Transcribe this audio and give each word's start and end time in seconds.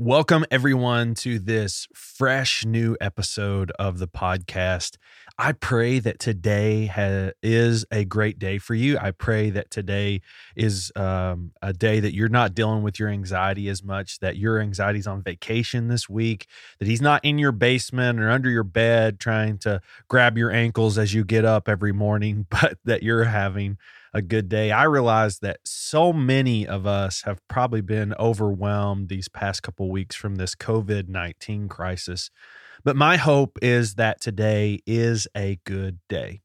Welcome, 0.00 0.46
everyone, 0.52 1.14
to 1.14 1.40
this 1.40 1.88
fresh 1.92 2.64
new 2.64 2.96
episode 3.00 3.72
of 3.80 3.98
the 3.98 4.06
podcast. 4.06 4.96
I 5.36 5.50
pray 5.50 5.98
that 5.98 6.20
today 6.20 6.86
ha- 6.86 7.32
is 7.42 7.84
a 7.90 8.04
great 8.04 8.38
day 8.38 8.58
for 8.58 8.76
you. 8.76 8.96
I 8.96 9.10
pray 9.10 9.50
that 9.50 9.72
today 9.72 10.20
is 10.54 10.92
um, 10.94 11.50
a 11.62 11.72
day 11.72 11.98
that 11.98 12.14
you're 12.14 12.28
not 12.28 12.54
dealing 12.54 12.84
with 12.84 13.00
your 13.00 13.08
anxiety 13.08 13.68
as 13.68 13.82
much, 13.82 14.20
that 14.20 14.36
your 14.36 14.60
anxiety's 14.60 15.08
on 15.08 15.20
vacation 15.20 15.88
this 15.88 16.08
week, 16.08 16.46
that 16.78 16.86
he's 16.86 17.02
not 17.02 17.24
in 17.24 17.36
your 17.36 17.50
basement 17.50 18.20
or 18.20 18.30
under 18.30 18.50
your 18.50 18.62
bed 18.62 19.18
trying 19.18 19.58
to 19.58 19.80
grab 20.06 20.38
your 20.38 20.52
ankles 20.52 20.96
as 20.96 21.12
you 21.12 21.24
get 21.24 21.44
up 21.44 21.68
every 21.68 21.92
morning, 21.92 22.46
but 22.50 22.78
that 22.84 23.02
you're 23.02 23.24
having 23.24 23.78
a 24.18 24.22
good 24.22 24.48
day. 24.48 24.70
I 24.72 24.82
realize 24.84 25.38
that 25.38 25.60
so 25.64 26.12
many 26.12 26.66
of 26.66 26.86
us 26.86 27.22
have 27.22 27.40
probably 27.48 27.80
been 27.80 28.12
overwhelmed 28.18 29.08
these 29.08 29.28
past 29.28 29.62
couple 29.62 29.90
weeks 29.90 30.16
from 30.16 30.34
this 30.34 30.54
COVID 30.54 31.08
19 31.08 31.68
crisis. 31.68 32.30
But 32.84 32.96
my 32.96 33.16
hope 33.16 33.58
is 33.62 33.94
that 33.94 34.20
today 34.20 34.80
is 34.86 35.26
a 35.36 35.58
good 35.64 36.00
day. 36.08 36.42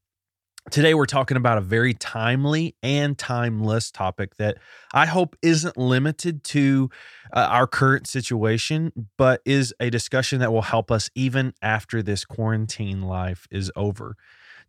Today, 0.72 0.94
we're 0.94 1.06
talking 1.06 1.36
about 1.36 1.58
a 1.58 1.62
very 1.62 1.94
timely 1.94 2.76
and 2.82 3.18
timeless 3.18 3.92
topic 3.92 4.38
that 4.38 4.58
I 4.94 5.06
hope 5.06 5.36
isn't 5.42 5.78
limited 5.78 6.44
to 6.46 6.90
uh, 7.34 7.48
our 7.52 7.68
current 7.68 8.08
situation, 8.08 8.94
but 9.18 9.42
is 9.46 9.74
a 9.82 9.90
discussion 9.90 10.40
that 10.40 10.54
will 10.54 10.62
help 10.62 10.90
us 10.90 11.10
even 11.16 11.54
after 11.62 12.02
this 12.02 12.24
quarantine 12.24 13.02
life 13.02 13.46
is 13.52 13.72
over. 13.76 14.16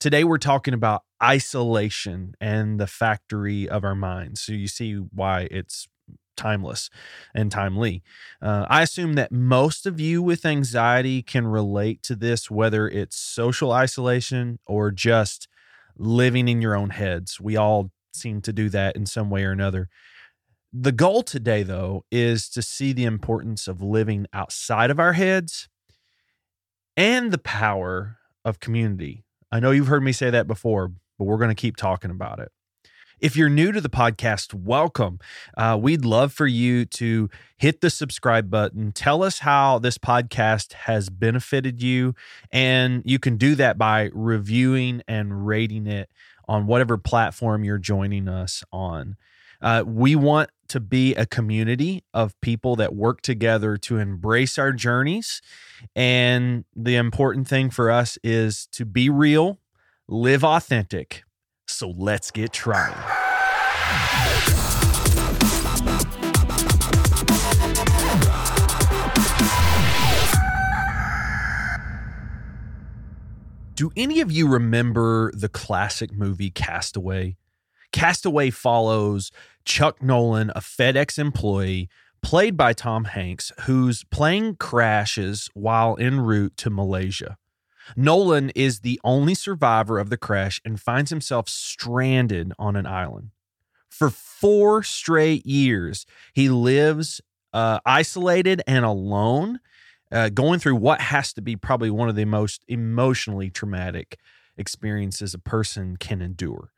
Today, 0.01 0.25
we're 0.25 0.37
talking 0.39 0.75
about 0.75 1.05
isolation 1.23 2.35
and 2.41 2.81
the 2.81 2.89
factory 2.89 3.69
of 3.69 3.85
our 3.85 3.95
minds. 3.95 4.41
So 4.41 4.53
you 4.53 4.67
see 4.67 4.95
why 4.95 5.47
it's 5.51 5.87
timeless 6.37 6.91
and 7.37 7.53
timely. 7.53 8.03
Uh, 8.43 8.67
I 8.69 8.83
assume 8.83 9.15
that 9.15 9.31
most 9.31 9.87
of 9.87 10.01
you 10.01 10.23
with 10.23 10.45
anxiety 10.45 11.23
can 11.23 11.47
relate 11.47 12.03
to 12.03 12.17
this, 12.17 12.51
whether 12.51 12.89
it's 12.89 13.17
social 13.17 13.71
isolation 13.71 14.59
or 14.67 14.91
just 14.91 15.47
living 15.97 16.49
in 16.49 16.61
your 16.61 16.75
own 16.77 16.91
heads. 16.91 17.41
We 17.41 17.57
all 17.57 17.91
seem 18.13 18.41
to 18.43 18.53
do 18.53 18.69
that 18.71 18.97
in 18.97 19.07
some 19.07 19.31
way 19.31 19.45
or 19.45 19.53
another. 19.53 19.89
The 20.73 20.93
goal 20.93 21.23
today, 21.23 21.63
though, 21.63 22.05
is 22.11 22.49
to 22.51 22.63
see 22.63 22.93
the 22.93 23.05
importance 23.05 23.69
of 23.69 23.81
living 23.81 24.27
outside 24.33 24.91
of 24.91 24.99
our 24.99 25.13
heads 25.13 25.69
and 26.97 27.31
the 27.33 27.39
power 27.39 28.19
of 28.45 28.61
community. 28.61 29.25
I 29.53 29.61
know 29.61 29.71
you've 29.71 29.87
heard 29.87 30.03
me 30.03 30.13
say 30.13 30.31
that 30.31 30.47
before, 30.47 30.89
but 31.19 31.25
we're 31.25 31.39
going 31.39 31.49
to 31.49 31.55
keep 31.55 31.77
talking 31.77 32.11
about 32.11 32.41
it. 32.41 32.51
If 33.21 33.37
you're 33.37 33.49
new 33.49 33.73
to 33.73 33.81
the 33.81 33.89
podcast, 33.89 34.53
welcome. 34.53 35.21
Uh, 35.57 35.79
we'd 35.81 36.05
love 36.05 36.33
for 36.33 36.47
you 36.47 36.85
to 36.87 37.31
hit 37.57 37.81
the 37.81 37.91
subscribe 37.91 38.51
button. 38.51 38.93
Tell 38.93 39.23
us 39.23 39.39
how 39.39 39.79
this 39.79 39.99
podcast 39.99 40.73
has 40.73 41.09
benefited 41.11 41.83
you. 41.83 42.15
And 42.51 43.03
you 43.05 43.19
can 43.19 43.37
do 43.37 43.55
that 43.55 43.79
by 43.79 44.11
reviewing 44.13 45.03
and 45.07 45.47
rating 45.47 45.87
it 45.87 46.11
on 46.49 46.67
whatever 46.67 46.99
platform 46.99 47.65
you're 47.65 47.79
joining 47.79 48.29
us 48.29 48.65
on. 48.73 49.17
Uh, 49.63 49.85
we 49.87 50.17
want 50.17 50.51
to 50.69 50.81
be 50.81 51.15
a 51.15 51.25
community 51.25 52.03
of 52.13 52.39
people 52.41 52.77
that 52.77 52.95
work 52.95 53.23
together 53.23 53.77
to 53.77 53.99
embrace 53.99 54.59
our 54.59 54.73
journeys. 54.73 55.41
And 55.95 56.65
the 56.75 56.97
important 56.97 57.49
thing 57.49 57.71
for 57.71 57.91
us 57.91 58.19
is 58.25 58.67
to 58.73 58.85
be 58.85 59.09
real, 59.09 59.61
live 60.09 60.43
authentic. 60.43 61.23
So 61.67 61.95
let's 61.97 62.31
get 62.31 62.53
trying. 62.53 62.95
Do 73.75 73.91
any 73.97 74.21
of 74.21 74.31
you 74.31 74.47
remember 74.47 75.33
the 75.35 75.49
classic 75.49 76.13
movie 76.13 76.51
Castaway? 76.51 77.37
Castaway 77.93 78.51
follows 78.51 79.33
Chuck 79.65 80.01
Nolan, 80.03 80.51
a 80.55 80.61
FedEx 80.61 81.19
employee 81.19 81.89
played 82.23 82.57
by 82.57 82.73
Tom 82.73 83.05
Hanks, 83.05 83.51
whose 83.63 84.05
plane 84.05 84.55
crashes 84.55 85.51
while 85.55 85.97
en 85.99 86.21
route 86.21 86.57
to 86.59 86.71
Malaysia. 86.71 87.37
Nolan 87.97 88.51
is 88.51 88.81
the 88.81 89.01
only 89.05 89.35
survivor 89.35 89.99
of 89.99 90.11
the 90.11 90.17
crash 90.17 90.61
and 90.65 90.81
finds 90.81 91.11
himself 91.11 91.49
stranded 91.49 92.53
on 92.59 92.77
an 92.77 92.87
island. 92.87 93.31
For 93.89 94.11
four 94.11 94.83
straight 94.83 95.47
years, 95.47 96.07
he 96.33 96.49
lives 96.49 97.21
uh, 97.53 97.79
isolated 97.87 98.61
and 98.67 98.85
alone, 98.85 99.61
uh, 100.11 100.29
going 100.31 100.59
through 100.59 100.77
what 100.77 101.01
has 101.01 101.33
to 101.35 101.43
be 101.43 101.57
probably 101.57 101.91
one 101.91 102.09
of 102.09 102.17
the 102.17 102.25
most 102.25 102.65
emotionally 102.67 103.51
traumatic 103.51 104.19
experiences 104.57 105.35
a 105.35 105.39
person 105.39 105.97
can 105.97 106.21
endure. 106.21 106.71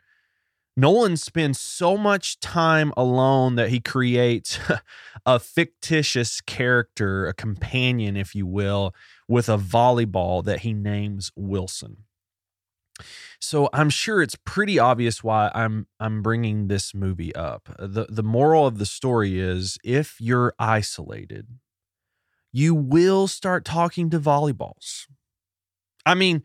Nolan 0.77 1.17
spends 1.17 1.59
so 1.59 1.97
much 1.97 2.39
time 2.41 2.93
alone 2.99 3.55
that 3.55 3.71
he 3.71 3.81
creates 3.81 4.59
a 5.27 5.39
fictitious 5.39 6.43
character, 6.43 7.27
a 7.27 7.33
companion, 7.33 8.15
if 8.15 8.35
you 8.35 8.47
will, 8.47 8.95
with 9.29 9.49
a 9.49 9.59
volleyball 9.59 10.45
that 10.45 10.61
he 10.61 10.73
names 10.73 11.33
Wilson. 11.37 11.99
So 13.41 13.69
I'm 13.73 13.91
sure 13.91 14.23
it's 14.23 14.37
pretty 14.45 14.79
obvious 14.79 15.23
why 15.23 15.51
I'm 15.55 15.87
I'm 16.01 16.23
bringing 16.23 16.69
this 16.69 16.95
movie 16.95 17.35
up. 17.35 17.69
The 17.79 18.07
the 18.09 18.23
moral 18.23 18.67
of 18.67 18.79
the 18.79 18.87
story 18.87 19.39
is 19.39 19.79
if 19.85 20.17
you're 20.21 20.55
isolated, 20.59 21.47
you 22.53 22.75
will 22.75 23.27
start 23.27 23.65
talking 23.65 24.09
to 24.11 24.19
volleyballs. 24.19 25.07
I 26.07 26.15
mean, 26.15 26.43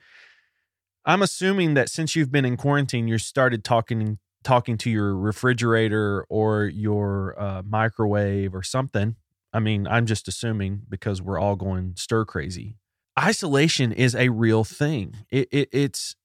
I'm 1.06 1.22
assuming 1.22 1.74
that 1.76 1.90
since 1.90 2.16
you've 2.16 2.32
been 2.32 2.46
in 2.46 2.58
quarantine, 2.58 3.08
you 3.08 3.18
started 3.18 3.64
talking 3.64 4.20
talking 4.44 4.78
to 4.80 4.90
your 4.90 5.16
refrigerator 5.16 6.26
or 6.30 6.66
your 6.66 7.40
uh, 7.42 7.62
microwave 7.66 8.54
or 8.54 8.64
something. 8.64 9.16
I 9.54 9.60
mean, 9.60 9.88
I'm 9.88 10.06
just 10.06 10.28
assuming 10.28 10.84
because 10.90 11.22
we're 11.22 11.40
all 11.40 11.56
going 11.56 11.94
stir 11.98 12.26
crazy. 12.26 12.78
Isolation 13.20 13.92
is 13.92 14.16
a 14.16 14.30
real 14.30 14.64
thing. 14.64 15.16
It, 15.30 15.50
it, 15.52 15.70
it's 15.72 16.16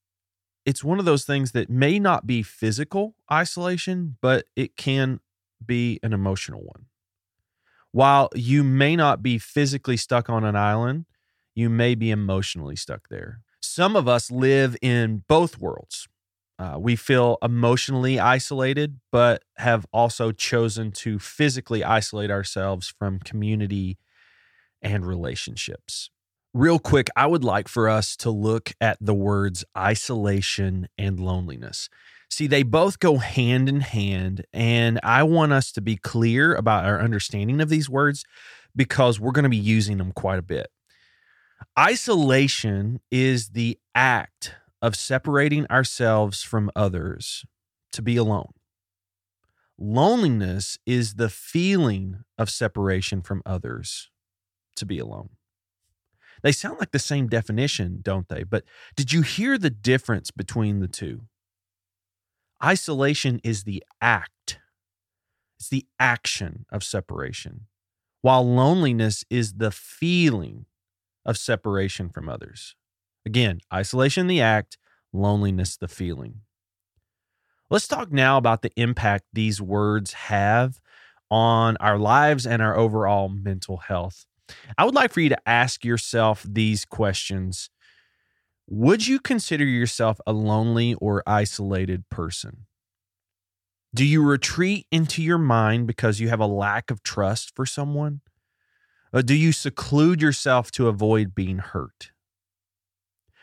it's 0.65 0.83
one 0.83 0.99
of 0.99 1.05
those 1.05 1.25
things 1.25 1.53
that 1.53 1.71
may 1.71 1.99
not 1.99 2.27
be 2.27 2.43
physical 2.43 3.15
isolation, 3.33 4.17
but 4.21 4.47
it 4.57 4.77
can 4.77 5.21
be 5.65 6.01
an 6.03 6.13
emotional 6.13 6.61
one. 6.61 6.87
While 7.93 8.31
you 8.35 8.63
may 8.63 8.97
not 8.97 9.23
be 9.23 9.39
physically 9.39 9.97
stuck 9.97 10.29
on 10.29 10.45
an 10.45 10.57
island, 10.57 11.07
you 11.55 11.71
may 11.71 11.95
be 11.95 12.11
emotionally 12.11 12.77
stuck 12.77 13.09
there. 13.09 13.41
Some 13.61 13.97
of 13.97 14.07
us 14.07 14.31
live 14.31 14.77
in 14.83 15.25
both 15.29 15.59
worlds. 15.59 16.09
Uh, 16.59 16.77
we 16.79 16.97
feel 16.97 17.37
emotionally 17.43 18.19
isolated, 18.19 18.99
but 19.13 19.43
have 19.59 19.87
also 19.93 20.33
chosen 20.33 20.91
to 20.91 21.19
physically 21.19 21.85
isolate 21.85 22.31
ourselves 22.31 22.93
from 22.99 23.19
community 23.19 23.99
and 24.81 25.07
relationships. 25.07 26.11
Real 26.55 26.79
quick, 26.79 27.09
I 27.15 27.27
would 27.27 27.45
like 27.45 27.69
for 27.69 27.89
us 27.89 28.17
to 28.17 28.31
look 28.31 28.73
at 28.81 28.97
the 29.01 29.13
words 29.13 29.65
isolation 29.77 30.89
and 30.97 31.21
loneliness. 31.21 31.91
See, 32.31 32.47
they 32.47 32.63
both 32.63 32.99
go 32.99 33.19
hand 33.19 33.69
in 33.69 33.81
hand, 33.81 34.47
and 34.55 34.99
I 35.03 35.23
want 35.23 35.53
us 35.53 35.71
to 35.73 35.83
be 35.83 35.97
clear 35.97 36.55
about 36.55 36.87
our 36.87 37.01
understanding 37.01 37.61
of 37.61 37.69
these 37.69 37.91
words 37.91 38.25
because 38.75 39.21
we're 39.21 39.33
going 39.33 39.45
to 39.45 39.51
be 39.51 39.57
using 39.57 39.99
them 39.99 40.13
quite 40.13 40.39
a 40.39 40.43
bit. 40.43 40.69
Isolation 41.79 43.01
is 43.11 43.51
the 43.51 43.79
act 43.95 44.55
of 44.83 44.95
separating 44.95 45.67
ourselves 45.71 46.43
from 46.43 46.71
others 46.77 47.45
to 47.93 48.03
be 48.03 48.17
alone. 48.17 48.53
Loneliness 49.79 50.79
is 50.87 51.15
the 51.15 51.29
feeling 51.29 52.25
of 52.39 52.51
separation 52.51 53.21
from 53.21 53.43
others 53.45 54.11
to 54.77 54.87
be 54.87 54.99
alone. 54.99 55.31
They 56.43 56.53
sound 56.53 56.79
like 56.79 56.93
the 56.93 56.99
same 56.99 57.29
definition, 57.29 58.01
don't 58.03 58.29
they? 58.29 58.43
But 58.43 58.65
did 58.95 59.13
you 59.13 59.23
hear 59.23 59.59
the 59.59 59.71
difference 59.71 60.31
between 60.31 60.81
the 60.81 60.89
two? 60.89 61.23
Isolation 62.63 63.41
is 63.45 63.65
the 63.65 63.83
act, 64.01 64.59
it's 65.59 65.69
the 65.69 65.87
action 65.99 66.65
of 66.71 66.83
separation, 66.83 67.67
while 68.23 68.47
loneliness 68.47 69.25
is 69.29 69.55
the 69.55 69.71
feeling 69.71 70.67
of 71.25 71.37
separation 71.37 72.09
from 72.09 72.29
others. 72.29 72.77
Again, 73.27 73.59
isolation, 73.75 74.29
the 74.29 74.41
act, 74.41 74.79
loneliness, 75.13 75.77
the 75.77 75.89
feeling. 75.89 76.43
Let's 77.69 77.89
talk 77.89 78.13
now 78.13 78.39
about 78.39 78.63
the 78.63 78.71
impact 78.77 79.25
these 79.33 79.61
words 79.61 80.13
have 80.13 80.81
on 81.29 81.77
our 81.79 81.99
lives 81.99 82.47
and 82.47 82.63
our 82.63 82.77
overall 82.77 83.29
mental 83.29 83.79
health. 83.79 84.27
I 84.79 84.85
would 84.85 84.95
like 84.95 85.13
for 85.13 85.21
you 85.21 85.29
to 85.31 85.49
ask 85.49 85.85
yourself 85.85 86.47
these 86.49 86.85
questions 86.85 87.69
Would 88.69 89.09
you 89.09 89.19
consider 89.19 89.65
yourself 89.65 90.21
a 90.25 90.33
lonely 90.33 90.95
or 90.95 91.25
isolated 91.27 92.09
person? 92.09 92.67
Do 93.93 94.05
you 94.05 94.23
retreat 94.23 94.87
into 94.93 95.21
your 95.21 95.39
mind 95.39 95.89
because 95.89 96.21
you 96.21 96.29
have 96.29 96.41
a 96.41 96.47
lack 96.47 96.93
of 96.93 97.03
trust 97.03 97.57
for 97.57 97.67
someone? 97.67 98.21
Or 99.13 99.23
do 99.23 99.35
you 99.35 99.51
seclude 99.51 100.23
yourself 100.23 100.71
to 100.73 100.87
avoid 100.87 101.35
being 101.35 101.59
hurt? 101.59 102.13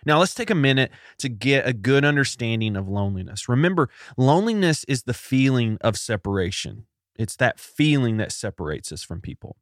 Now, 0.06 0.20
let's 0.20 0.34
take 0.34 0.50
a 0.50 0.56
minute 0.56 0.92
to 1.20 1.30
get 1.30 1.68
a 1.68 1.74
good 1.74 2.06
understanding 2.06 2.76
of 2.76 2.88
loneliness. 2.88 3.48
Remember, 3.48 3.90
loneliness 4.18 4.84
is 4.86 5.04
the 5.04 5.14
feeling 5.14 5.78
of 5.82 5.98
separation, 5.98 6.86
it's 7.16 7.36
that 7.38 7.60
feeling 7.60 8.18
that 8.18 8.32
separates 8.32 8.92
us 8.92 9.04
from 9.04 9.22
people. 9.22 9.58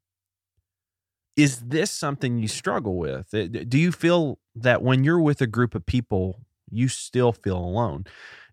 Is 1.37 1.61
this 1.61 1.91
something 1.91 2.37
you 2.37 2.47
struggle 2.47 2.97
with? 2.97 3.33
Uh, 3.33 3.47
do 3.47 3.77
you 3.77 3.91
feel 3.91 4.39
that 4.55 4.81
when 4.81 5.03
you're 5.03 5.21
with 5.21 5.41
a 5.41 5.47
group 5.47 5.75
of 5.75 5.85
people, 5.85 6.41
you 6.69 6.87
still 6.87 7.31
feel 7.31 7.57
alone? 7.57 8.05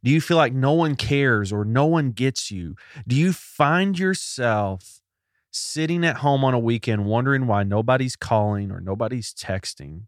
Do 0.04 0.10
you 0.10 0.20
feel 0.20 0.36
like 0.36 0.52
no 0.52 0.72
one 0.72 0.94
cares 0.94 1.52
or 1.52 1.64
no 1.64 1.86
one 1.86 2.12
gets 2.12 2.50
you? 2.50 2.76
Do 3.06 3.16
you 3.16 3.32
find 3.32 3.98
yourself 3.98 5.00
sitting 5.50 6.04
at 6.04 6.18
home 6.18 6.44
on 6.44 6.54
a 6.54 6.58
weekend 6.58 7.04
wondering 7.06 7.46
why 7.46 7.64
nobody's 7.64 8.16
calling 8.16 8.70
or 8.70 8.80
nobody's 8.80 9.34
texting? 9.34 10.02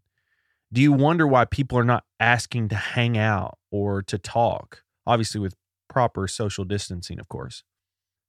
Do 0.73 0.81
you 0.81 0.93
wonder 0.93 1.27
why 1.27 1.45
people 1.45 1.77
are 1.77 1.83
not 1.83 2.05
asking 2.19 2.69
to 2.69 2.75
hang 2.75 3.17
out 3.17 3.57
or 3.71 4.01
to 4.03 4.17
talk? 4.17 4.83
Obviously, 5.05 5.41
with 5.41 5.55
proper 5.89 6.27
social 6.27 6.63
distancing, 6.63 7.19
of 7.19 7.27
course. 7.27 7.63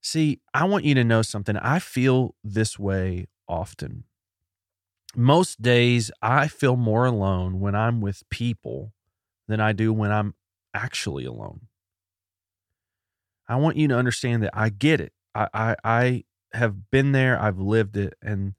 See, 0.01 0.41
I 0.53 0.65
want 0.65 0.85
you 0.85 0.95
to 0.97 1.05
know 1.05 1.23
something. 1.23 1.57
I 1.57 1.79
feel 1.79 2.35
this 2.43 2.79
way 2.79 3.27
often. 3.49 4.05
Most 5.15 5.63
days, 5.63 6.11
I 6.21 6.49
feel 6.49 6.77
more 6.77 7.05
alone 7.05 7.61
when 7.61 7.77
I'm 7.77 8.01
with 8.01 8.29
people 8.31 8.93
than 9.47 9.61
I 9.61 9.73
do 9.73 9.93
when 9.93 10.11
I'm 10.11 10.35
actually 10.75 11.25
alone. 11.25 11.69
I 13.49 13.57
want 13.57 13.77
you 13.77 13.87
to 13.89 13.97
understand 13.97 14.43
that 14.43 14.51
I 14.55 14.71
get 14.71 15.01
it. 15.01 15.13
I, 15.35 15.49
I, 15.53 15.77
I 15.85 16.25
have 16.55 16.91
been 16.91 17.13
there, 17.13 17.41
I've 17.41 17.59
lived 17.59 17.97
it, 17.97 18.15
and 18.23 18.55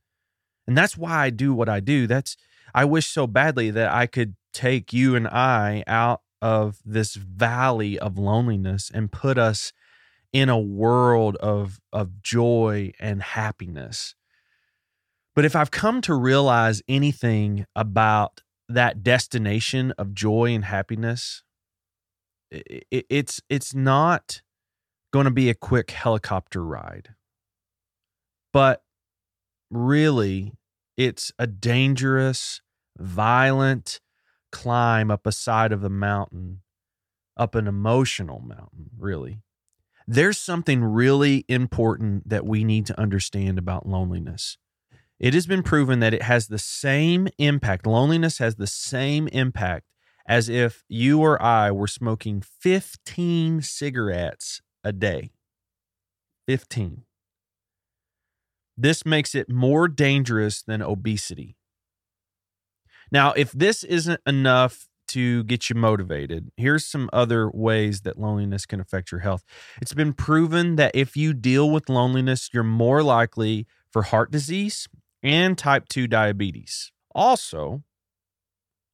and 0.66 0.78
that's 0.78 0.96
why 0.96 1.26
I 1.26 1.30
do 1.30 1.54
what 1.54 1.68
I 1.68 1.82
do. 1.82 2.08
That's 2.08 2.38
I 2.74 2.86
wish 2.86 3.08
so 3.08 3.28
badly 3.28 3.70
that 3.72 3.92
I 3.92 4.08
could 4.08 4.36
take 4.54 4.94
you 4.94 5.16
and 5.16 5.28
I 5.28 5.84
out 5.88 6.22
of 6.42 6.80
this 6.84 7.16
valley 7.16 7.98
of 7.98 8.18
loneliness 8.18 8.92
and 8.94 9.12
put 9.12 9.38
us 9.38 9.72
in 10.32 10.50
a 10.50 10.60
world 10.60 11.36
of 11.38 11.80
of 11.94 12.22
joy 12.22 12.92
and 13.00 13.22
happiness. 13.22 14.16
But 15.36 15.46
if 15.46 15.56
I've 15.56 15.72
come 15.72 16.02
to 16.02 16.14
realize 16.14 16.82
anything 16.88 17.66
about 17.76 18.42
that 18.68 19.04
destination 19.04 19.92
of 19.98 20.14
joy 20.14 20.54
and 20.54 20.66
happiness, 20.66 21.44
it, 22.52 23.06
it's 23.10 23.42
it's 23.50 23.74
not 23.74 24.42
going 25.12 25.26
to 25.26 25.32
be 25.32 25.50
a 25.50 25.56
quick 25.56 25.92
helicopter 25.92 26.64
ride. 26.64 27.10
But 28.52 28.84
really, 29.70 30.54
it's 30.98 31.32
a 31.40 31.48
dangerous, 31.48 32.62
violent 32.98 34.00
climb 34.52 35.10
up 35.10 35.26
a 35.26 35.32
side 35.32 35.72
of 35.72 35.82
the 35.82 35.90
mountain, 35.90 36.62
up 37.36 37.56
an 37.56 37.68
emotional 37.68 38.40
mountain, 38.40 38.92
really. 38.98 39.42
There's 40.08 40.38
something 40.38 40.84
really 40.84 41.46
important 41.48 42.30
that 42.30 42.46
we 42.46 42.64
need 42.64 42.86
to 42.88 43.00
understand 43.00 43.58
about 43.58 43.88
loneliness. 43.88 44.58
It 45.20 45.34
has 45.34 45.48
been 45.48 45.64
proven 45.64 46.00
that 46.00 46.14
it 46.14 46.24
has 46.24 46.48
the 46.48 46.60
same 46.60 47.28
impact, 47.38 47.88
loneliness 47.88 48.40
has 48.40 48.56
the 48.56 48.68
same 48.68 49.28
impact 49.30 49.86
as 50.28 50.50
if 50.50 50.84
you 50.88 51.22
or 51.22 51.42
I 51.42 51.72
were 51.72 51.88
smoking 51.88 52.42
15 52.42 53.62
cigarettes 53.62 54.62
a 54.84 54.92
day. 54.92 55.32
15. 56.48 57.04
This 58.78 59.06
makes 59.06 59.36
it 59.36 59.50
more 59.50 59.88
dangerous 59.88 60.62
than 60.64 60.82
obesity. 60.82 61.56
Now, 63.12 63.34
if 63.34 63.52
this 63.52 63.84
isn't 63.84 64.22
enough 64.26 64.88
to 65.10 65.44
get 65.44 65.70
you 65.70 65.76
motivated, 65.76 66.52
here's 66.58 66.86
some 66.86 67.10
other 67.14 67.50
ways 67.52 68.02
that 68.02 68.20
loneliness 68.20 68.66
can 68.66 68.80
affect 68.80 69.12
your 69.12 69.22
health. 69.22 69.44
It's 69.82 69.94
been 69.94 70.14
proven 70.14 70.76
that 70.78 70.96
if 70.96 71.16
you 71.16 71.34
deal 71.34 71.70
with 71.70 71.90
loneliness, 71.90 72.50
you're 72.52 72.64
more 72.64 73.04
likely 73.04 73.68
for 73.92 74.04
heart 74.04 74.32
disease 74.32 74.88
and 75.22 75.56
type 75.58 75.88
2 75.90 76.08
diabetes. 76.08 76.92
Also, 77.14 77.84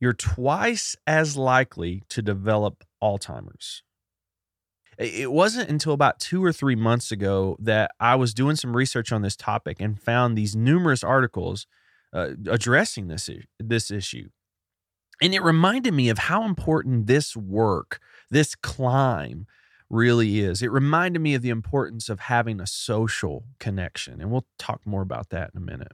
you're 0.02 0.14
twice 0.14 0.96
as 1.08 1.38
likely 1.38 2.04
to 2.10 2.22
develop 2.22 2.84
Alzheimer's. 3.02 3.84
It 5.00 5.32
wasn't 5.32 5.70
until 5.70 5.94
about 5.94 6.20
two 6.20 6.44
or 6.44 6.52
three 6.52 6.76
months 6.76 7.10
ago 7.10 7.56
that 7.60 7.92
I 8.02 8.16
was 8.16 8.34
doing 8.34 8.58
some 8.58 8.76
research 8.76 9.14
on 9.14 9.22
this 9.22 9.38
topic 9.38 9.78
and 9.80 10.00
found 10.00 10.38
these 10.38 10.58
numerous 10.58 11.06
articles 11.06 11.68
uh, 12.12 12.32
addressing 12.50 13.08
this 13.08 13.30
this 13.60 13.92
issue. 13.92 14.30
And 15.22 15.34
it 15.34 15.42
reminded 15.42 15.94
me 15.94 16.10
of 16.10 16.18
how 16.18 16.44
important 16.44 17.08
this 17.08 17.36
work, 17.36 18.00
this 18.30 18.56
climb, 18.56 19.48
really 19.90 20.40
is. 20.40 20.62
It 20.62 20.72
reminded 20.72 21.20
me 21.20 21.34
of 21.34 21.42
the 21.42 21.50
importance 21.50 22.10
of 22.10 22.22
having 22.22 22.60
a 22.60 22.68
social 22.68 23.46
connection. 23.60 24.22
And 24.22 24.32
we'll 24.32 24.46
talk 24.58 24.86
more 24.86 25.02
about 25.02 25.30
that 25.30 25.52
in 25.54 25.62
a 25.62 25.66
minute. 25.66 25.94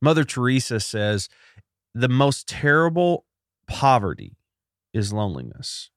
Mother 0.00 0.24
Teresa 0.24 0.80
says 0.80 1.28
the 1.94 2.08
most 2.08 2.46
terrible 2.46 3.26
poverty 3.66 4.36
is 4.92 5.12
loneliness 5.12 5.90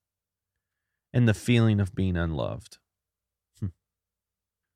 and 1.14 1.28
the 1.28 1.34
feeling 1.34 1.80
of 1.80 1.96
being 1.96 2.18
unloved. 2.18 2.78
Hmm. 3.60 3.68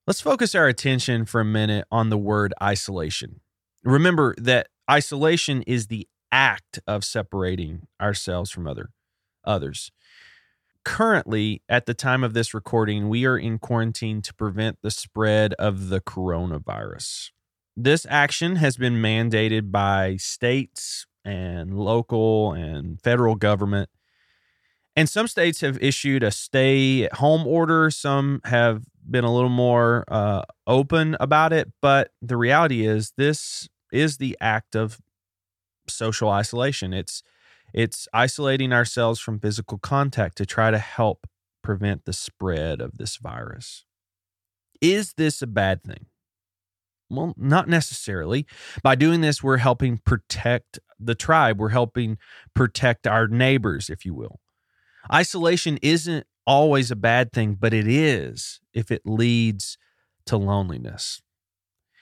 Let's 0.08 0.22
focus 0.22 0.56
our 0.56 0.68
attention 0.68 1.26
for 1.26 1.42
a 1.42 1.46
minute 1.46 1.86
on 1.92 2.10
the 2.10 2.18
word 2.18 2.54
isolation. 2.62 3.42
Remember 3.84 4.36
that 4.38 4.68
isolation 4.90 5.64
is 5.64 5.88
the 5.88 6.08
act 6.32 6.80
of 6.88 7.04
separating 7.04 7.88
ourselves 8.02 8.52
from 8.52 8.68
other 8.68 8.90
others. 9.44 9.92
Currently, 10.84 11.62
at 11.70 11.86
the 11.86 11.94
time 11.94 12.24
of 12.24 12.34
this 12.34 12.54
recording, 12.54 13.10
we 13.10 13.26
are 13.26 13.38
in 13.38 13.60
quarantine 13.60 14.22
to 14.24 14.34
prevent 14.34 14.80
the 14.82 14.90
spread 14.90 15.54
of 15.56 15.90
the 15.90 16.00
coronavirus. 16.00 17.30
This 17.78 18.08
action 18.10 18.56
has 18.56 18.78
been 18.78 18.96
mandated 18.96 19.72
by 19.72 20.18
states, 20.18 21.06
and 21.24 21.78
local 21.78 22.54
and 22.54 23.02
federal 23.02 23.36
government. 23.36 23.90
And 24.96 25.08
some 25.08 25.28
states 25.28 25.62
have 25.62 25.82
issued 25.82 26.22
a 26.22 26.32
stay 26.32 27.06
at 27.06 27.14
home 27.14 27.48
order. 27.48 27.90
Some 27.90 28.42
have 28.44 28.84
been 29.10 29.24
a 29.24 29.34
little 29.34 29.50
more 29.50 30.04
uh, 30.10 30.44
open 30.68 31.16
about 31.20 31.54
it. 31.54 31.72
But 31.82 32.12
the 32.22 32.38
reality 32.38 32.86
is, 32.86 33.14
this 33.18 33.70
is 33.92 34.18
the 34.18 34.38
act 34.42 34.76
of 34.76 35.00
social 35.88 36.30
isolation. 36.30 36.94
It's 36.94 37.24
it's 37.74 38.08
isolating 38.14 38.74
ourselves 38.74 39.20
from 39.20 39.40
physical 39.40 39.78
contact 39.78 40.38
to 40.38 40.46
try 40.46 40.72
to 40.72 40.78
help 40.78 41.26
prevent 41.62 42.04
the 42.04 42.12
spread 42.14 42.82
of 42.82 42.98
this 42.98 43.16
virus. 43.16 43.86
Is 44.82 45.14
this 45.14 45.42
a 45.42 45.48
bad 45.48 45.84
thing? 45.84 46.08
Well, 47.10 47.34
not 47.38 47.70
necessarily. 47.70 48.46
By 48.84 48.96
doing 48.96 49.22
this, 49.22 49.44
we're 49.44 49.58
helping 49.58 50.00
protect 50.00 50.80
the 51.00 51.16
tribe. 51.16 51.60
We're 51.60 51.70
helping 51.70 52.18
protect 52.54 53.06
our 53.06 53.28
neighbors, 53.28 53.90
if 53.90 54.06
you 54.06 54.14
will. 54.14 54.40
Isolation 55.12 55.78
isn't 55.82 56.26
always 56.46 56.92
a 56.92 56.96
bad 56.96 57.32
thing, 57.32 57.56
but 57.60 57.74
it 57.74 57.88
is 57.88 58.60
if 58.74 58.92
it 58.92 59.02
leads 59.06 59.78
to 60.26 60.38
loneliness. 60.38 61.22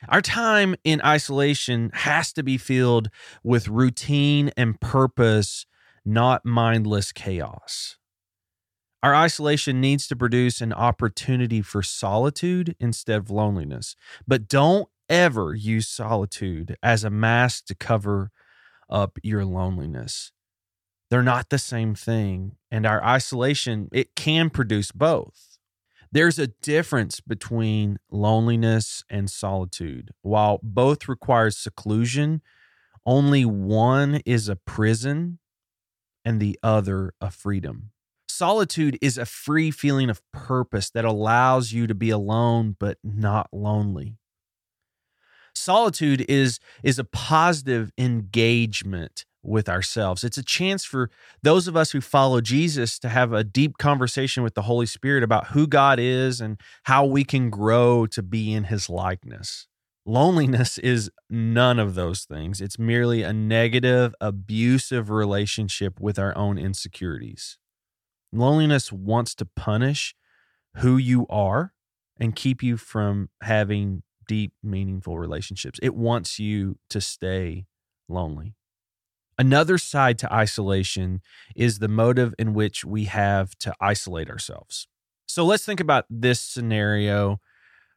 Our 0.07 0.21
time 0.21 0.75
in 0.83 1.01
isolation 1.03 1.91
has 1.93 2.31
to 2.33 2.43
be 2.43 2.57
filled 2.57 3.09
with 3.43 3.67
routine 3.67 4.49
and 4.55 4.79
purpose, 4.79 5.65
not 6.05 6.45
mindless 6.45 7.11
chaos. 7.11 7.97
Our 9.03 9.15
isolation 9.15 9.79
needs 9.79 10.07
to 10.07 10.15
produce 10.15 10.61
an 10.61 10.73
opportunity 10.73 11.61
for 11.61 11.81
solitude 11.81 12.75
instead 12.79 13.17
of 13.17 13.29
loneliness. 13.29 13.95
But 14.27 14.47
don't 14.47 14.89
ever 15.09 15.53
use 15.53 15.87
solitude 15.87 16.77
as 16.83 17.03
a 17.03 17.09
mask 17.09 17.65
to 17.65 17.75
cover 17.75 18.31
up 18.89 19.17
your 19.23 19.45
loneliness. 19.45 20.31
They're 21.09 21.23
not 21.23 21.49
the 21.49 21.57
same 21.57 21.95
thing. 21.95 22.55
And 22.69 22.85
our 22.85 23.03
isolation, 23.03 23.89
it 23.91 24.15
can 24.15 24.49
produce 24.49 24.91
both. 24.91 25.57
There's 26.11 26.39
a 26.39 26.47
difference 26.47 27.19
between 27.19 27.97
loneliness 28.11 29.03
and 29.09 29.29
solitude. 29.29 30.11
While 30.21 30.59
both 30.63 31.07
require 31.07 31.51
seclusion, 31.51 32.41
only 33.05 33.45
one 33.45 34.21
is 34.25 34.49
a 34.49 34.55
prison 34.55 35.39
and 36.25 36.39
the 36.39 36.59
other 36.63 37.13
a 37.21 37.31
freedom. 37.31 37.91
Solitude 38.27 38.97
is 39.01 39.17
a 39.17 39.25
free 39.25 39.71
feeling 39.71 40.09
of 40.09 40.21
purpose 40.31 40.89
that 40.91 41.05
allows 41.05 41.71
you 41.71 41.87
to 41.87 41.95
be 41.95 42.09
alone 42.09 42.75
but 42.79 42.97
not 43.03 43.49
lonely 43.51 44.19
solitude 45.59 46.25
is 46.27 46.59
is 46.83 46.97
a 46.97 47.03
positive 47.03 47.91
engagement 47.97 49.25
with 49.43 49.69
ourselves. 49.69 50.23
It's 50.23 50.37
a 50.37 50.43
chance 50.43 50.83
for 50.83 51.09
those 51.41 51.67
of 51.67 51.75
us 51.75 51.91
who 51.91 52.01
follow 52.01 52.41
Jesus 52.41 52.99
to 52.99 53.09
have 53.09 53.31
a 53.31 53.43
deep 53.43 53.77
conversation 53.77 54.43
with 54.43 54.53
the 54.53 54.63
Holy 54.63 54.85
Spirit 54.85 55.23
about 55.23 55.47
who 55.47 55.67
God 55.67 55.99
is 55.99 56.41
and 56.41 56.59
how 56.83 57.05
we 57.05 57.23
can 57.23 57.49
grow 57.49 58.05
to 58.07 58.21
be 58.21 58.53
in 58.53 58.65
his 58.65 58.89
likeness. 58.89 59.67
Loneliness 60.05 60.77
is 60.79 61.09
none 61.29 61.79
of 61.79 61.95
those 61.95 62.25
things. 62.25 62.61
It's 62.61 62.79
merely 62.79 63.23
a 63.23 63.33
negative, 63.33 64.13
abusive 64.19 65.09
relationship 65.09 65.99
with 65.99 66.19
our 66.19 66.35
own 66.37 66.57
insecurities. 66.57 67.57
Loneliness 68.31 68.91
wants 68.91 69.33
to 69.35 69.45
punish 69.45 70.15
who 70.77 70.97
you 70.97 71.25
are 71.29 71.73
and 72.19 72.35
keep 72.35 72.61
you 72.61 72.77
from 72.77 73.29
having 73.41 74.03
deep, 74.27 74.53
meaningful 74.61 75.17
relationships. 75.17 75.79
It 75.81 75.95
wants 75.95 76.39
you 76.39 76.77
to 76.89 77.01
stay 77.01 77.65
lonely. 78.07 78.55
Another 79.39 79.77
side 79.77 80.19
to 80.19 80.33
isolation 80.33 81.21
is 81.55 81.79
the 81.79 81.87
motive 81.87 82.35
in 82.37 82.53
which 82.53 82.83
we 82.83 83.05
have 83.05 83.57
to 83.59 83.73
isolate 83.79 84.29
ourselves. 84.29 84.89
So 85.27 85.45
let's 85.45 85.63
think 85.63 85.79
about 85.79 86.03
this 86.09 86.41
scenario 86.41 87.39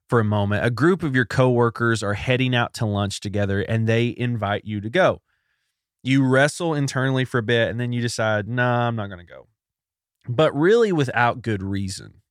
for 0.09 0.21
a 0.21 0.25
moment. 0.25 0.65
A 0.65 0.71
group 0.71 1.03
of 1.03 1.17
your 1.17 1.25
coworkers 1.25 2.01
are 2.01 2.15
heading 2.15 2.55
out 2.55 2.75
to 2.75 2.87
lunch 2.87 3.19
together 3.19 3.61
and 3.61 3.89
they 3.89 4.15
invite 4.17 4.65
you 4.65 4.81
to 4.83 4.89
go. 4.89 5.21
You 6.05 6.25
wrestle 6.25 6.75
internally 6.75 7.25
for 7.25 7.39
a 7.39 7.43
bit 7.43 7.71
and 7.71 7.81
then 7.81 7.93
you 7.93 8.01
decide, 8.01 8.47
nah, 8.47 8.87
I'm 8.87 8.95
not 8.95 9.09
going 9.09 9.27
to 9.27 9.33
go. 9.33 9.49
But 10.29 10.55
really 10.55 10.93
without 10.93 11.43
good 11.43 11.61
reason. 11.61 12.23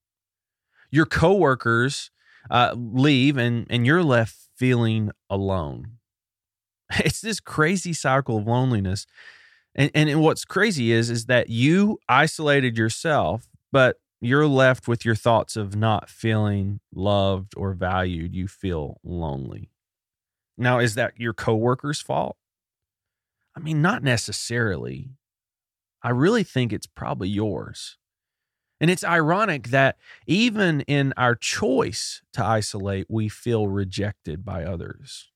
Your 0.89 1.05
coworkers 1.05 2.11
uh, 2.49 2.75
leave 2.77 3.35
and, 3.35 3.67
and 3.69 3.85
you're 3.85 4.03
left 4.03 4.37
feeling 4.55 5.11
alone. 5.29 5.97
It's 6.99 7.21
this 7.21 7.39
crazy 7.39 7.93
cycle 7.93 8.37
of 8.37 8.47
loneliness. 8.47 9.05
And, 9.75 9.89
and 9.93 10.21
what's 10.21 10.43
crazy 10.43 10.91
is, 10.91 11.09
is 11.09 11.25
that 11.27 11.49
you 11.49 11.99
isolated 12.09 12.77
yourself, 12.77 13.47
but 13.71 13.97
you're 14.19 14.47
left 14.47 14.87
with 14.87 15.05
your 15.05 15.15
thoughts 15.15 15.55
of 15.55 15.75
not 15.75 16.09
feeling 16.09 16.81
loved 16.93 17.53
or 17.55 17.73
valued. 17.73 18.35
You 18.35 18.47
feel 18.47 18.99
lonely. 19.03 19.69
Now, 20.57 20.79
is 20.79 20.95
that 20.95 21.13
your 21.17 21.33
coworker's 21.33 22.01
fault? 22.01 22.37
I 23.55 23.59
mean, 23.59 23.81
not 23.81 24.03
necessarily. 24.03 25.09
I 26.03 26.09
really 26.09 26.43
think 26.43 26.73
it's 26.73 26.87
probably 26.87 27.29
yours. 27.29 27.97
And 28.79 28.89
it's 28.89 29.03
ironic 29.03 29.67
that 29.69 29.97
even 30.25 30.81
in 30.81 31.13
our 31.15 31.35
choice 31.35 32.21
to 32.33 32.43
isolate, 32.43 33.05
we 33.09 33.29
feel 33.29 33.67
rejected 33.67 34.43
by 34.43 34.63
others. 34.63 35.31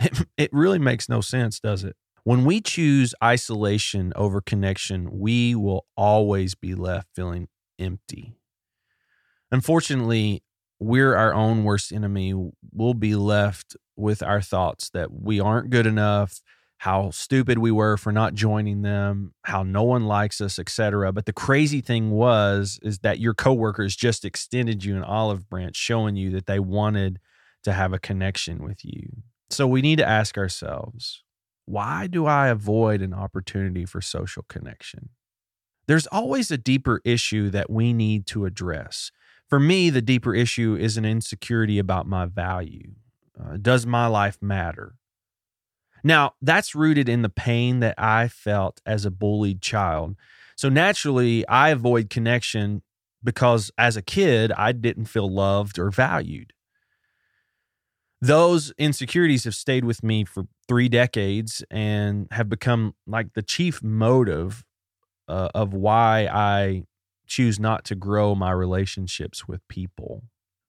It, 0.00 0.26
it 0.36 0.50
really 0.52 0.78
makes 0.78 1.08
no 1.08 1.20
sense, 1.20 1.58
does 1.58 1.82
it? 1.82 1.96
When 2.22 2.44
we 2.44 2.60
choose 2.60 3.14
isolation 3.22 4.12
over 4.14 4.40
connection, 4.40 5.18
we 5.18 5.54
will 5.54 5.86
always 5.96 6.54
be 6.54 6.74
left 6.74 7.08
feeling 7.14 7.48
empty. 7.78 8.36
Unfortunately, 9.50 10.42
we're 10.78 11.16
our 11.16 11.34
own 11.34 11.64
worst 11.64 11.92
enemy. 11.92 12.34
We'll 12.72 12.94
be 12.94 13.14
left 13.14 13.76
with 13.96 14.22
our 14.22 14.40
thoughts 14.40 14.90
that 14.90 15.10
we 15.10 15.40
aren't 15.40 15.70
good 15.70 15.86
enough, 15.86 16.40
how 16.78 17.10
stupid 17.10 17.58
we 17.58 17.72
were 17.72 17.96
for 17.96 18.12
not 18.12 18.34
joining 18.34 18.82
them, 18.82 19.34
how 19.42 19.62
no 19.62 19.82
one 19.82 20.06
likes 20.06 20.40
us, 20.40 20.58
etc. 20.58 21.12
But 21.12 21.26
the 21.26 21.32
crazy 21.32 21.80
thing 21.80 22.10
was 22.10 22.78
is 22.82 23.00
that 23.00 23.18
your 23.18 23.34
coworkers 23.34 23.96
just 23.96 24.24
extended 24.24 24.84
you 24.84 24.96
an 24.96 25.02
olive 25.02 25.48
branch 25.48 25.76
showing 25.76 26.14
you 26.14 26.30
that 26.30 26.46
they 26.46 26.60
wanted 26.60 27.18
to 27.64 27.72
have 27.72 27.92
a 27.92 27.98
connection 27.98 28.62
with 28.62 28.84
you. 28.84 29.08
So 29.50 29.66
we 29.66 29.80
need 29.80 29.96
to 29.96 30.08
ask 30.08 30.36
ourselves, 30.36 31.22
why 31.64 32.06
do 32.06 32.26
I 32.26 32.48
avoid 32.48 33.02
an 33.02 33.14
opportunity 33.14 33.84
for 33.84 34.00
social 34.00 34.44
connection? 34.48 35.10
There's 35.86 36.06
always 36.06 36.50
a 36.50 36.58
deeper 36.58 37.00
issue 37.04 37.50
that 37.50 37.70
we 37.70 37.92
need 37.92 38.26
to 38.28 38.44
address. 38.44 39.10
For 39.48 39.58
me, 39.58 39.88
the 39.88 40.02
deeper 40.02 40.34
issue 40.34 40.76
is 40.78 40.96
an 40.96 41.06
insecurity 41.06 41.78
about 41.78 42.06
my 42.06 42.26
value. 42.26 42.92
Uh, 43.38 43.56
does 43.60 43.86
my 43.86 44.06
life 44.06 44.38
matter? 44.42 44.96
Now, 46.04 46.34
that's 46.42 46.74
rooted 46.74 47.08
in 47.08 47.22
the 47.22 47.28
pain 47.28 47.80
that 47.80 47.94
I 47.96 48.28
felt 48.28 48.80
as 48.84 49.04
a 49.04 49.10
bullied 49.10 49.62
child. 49.62 50.16
So 50.56 50.68
naturally, 50.68 51.46
I 51.48 51.70
avoid 51.70 52.10
connection 52.10 52.82
because 53.24 53.70
as 53.78 53.96
a 53.96 54.02
kid, 54.02 54.52
I 54.52 54.72
didn't 54.72 55.06
feel 55.06 55.30
loved 55.30 55.78
or 55.78 55.90
valued 55.90 56.52
those 58.20 58.72
insecurities 58.78 59.44
have 59.44 59.54
stayed 59.54 59.84
with 59.84 60.02
me 60.02 60.24
for 60.24 60.44
three 60.66 60.88
decades 60.88 61.64
and 61.70 62.26
have 62.32 62.48
become 62.48 62.94
like 63.06 63.34
the 63.34 63.42
chief 63.42 63.82
motive 63.82 64.64
uh, 65.28 65.48
of 65.54 65.72
why 65.72 66.28
I 66.30 66.84
choose 67.26 67.60
not 67.60 67.84
to 67.84 67.94
grow 67.94 68.34
my 68.34 68.50
relationships 68.50 69.46
with 69.46 69.66
people. 69.68 70.24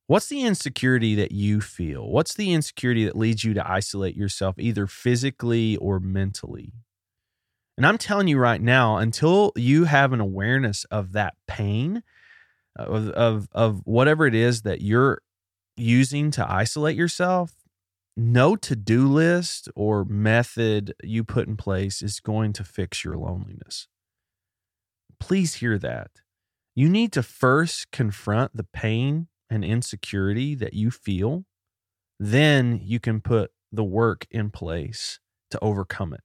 What's 0.08 0.28
the 0.28 0.42
insecurity 0.42 1.16
that 1.16 1.32
you 1.32 1.62
feel? 1.62 2.10
What's 2.10 2.34
the 2.34 2.54
insecurity 2.54 3.06
that 3.06 3.16
leads 3.16 3.44
you 3.44 3.54
to 3.54 3.72
isolate 3.72 4.16
yourself 4.16 4.56
either 4.58 4.88
physically 4.88 5.78
or 5.78 6.00
mentally? 6.00 6.74
And 7.78 7.86
I'm 7.86 7.98
telling 7.98 8.28
you 8.28 8.38
right 8.38 8.62
now, 8.62 8.98
until 8.98 9.54
you 9.56 9.86
have 9.86 10.12
an 10.12 10.20
awareness 10.20 10.84
of 10.86 11.14
that 11.14 11.36
pain, 11.48 12.04
of, 12.76 13.10
of, 13.10 13.48
of 13.54 13.82
whatever 13.86 14.26
it 14.26 14.36
is 14.36 14.64
that 14.64 14.82
you're 14.82 15.22
using 15.80 16.32
to 16.32 16.52
isolate 16.52 16.96
yourself, 16.96 17.54
no 18.16 18.56
to 18.56 18.76
do 18.76 19.08
list 19.08 19.70
or 19.76 20.04
method 20.04 20.94
you 21.04 21.24
put 21.24 21.48
in 21.48 21.56
place 21.56 22.02
is 22.02 22.20
going 22.20 22.54
to 22.54 22.64
fix 22.64 23.04
your 23.04 23.16
loneliness. 23.16 23.88
Please 25.20 25.56
hear 25.56 25.78
that. 25.78 26.12
You 26.76 26.90
need 26.90 27.12
to 27.14 27.24
first 27.24 27.92
confront 27.92 28.56
the 28.56 28.64
pain 28.64 29.28
and 29.50 29.64
insecurity 29.64 30.56
that 30.56 30.74
you 30.74 30.92
feel. 30.92 31.46
Then 32.20 32.80
you 32.84 33.00
can 33.00 33.22
put 33.22 33.52
the 33.72 33.84
work 33.84 34.28
in 34.30 34.50
place 34.50 35.20
to 35.52 35.60
overcome 35.62 36.14
it. 36.14 36.22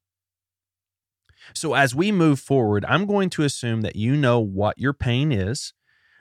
So, 1.53 1.75
as 1.75 1.95
we 1.95 2.11
move 2.11 2.41
forward, 2.41 2.85
I'm 2.89 3.07
going 3.07 3.31
to 3.31 3.43
assume 3.43 3.83
that 3.83 3.97
you 3.97 4.17
know 4.17 4.41
what 4.41 4.79
your 4.79 4.95
pain 4.95 5.31
is 5.31 5.75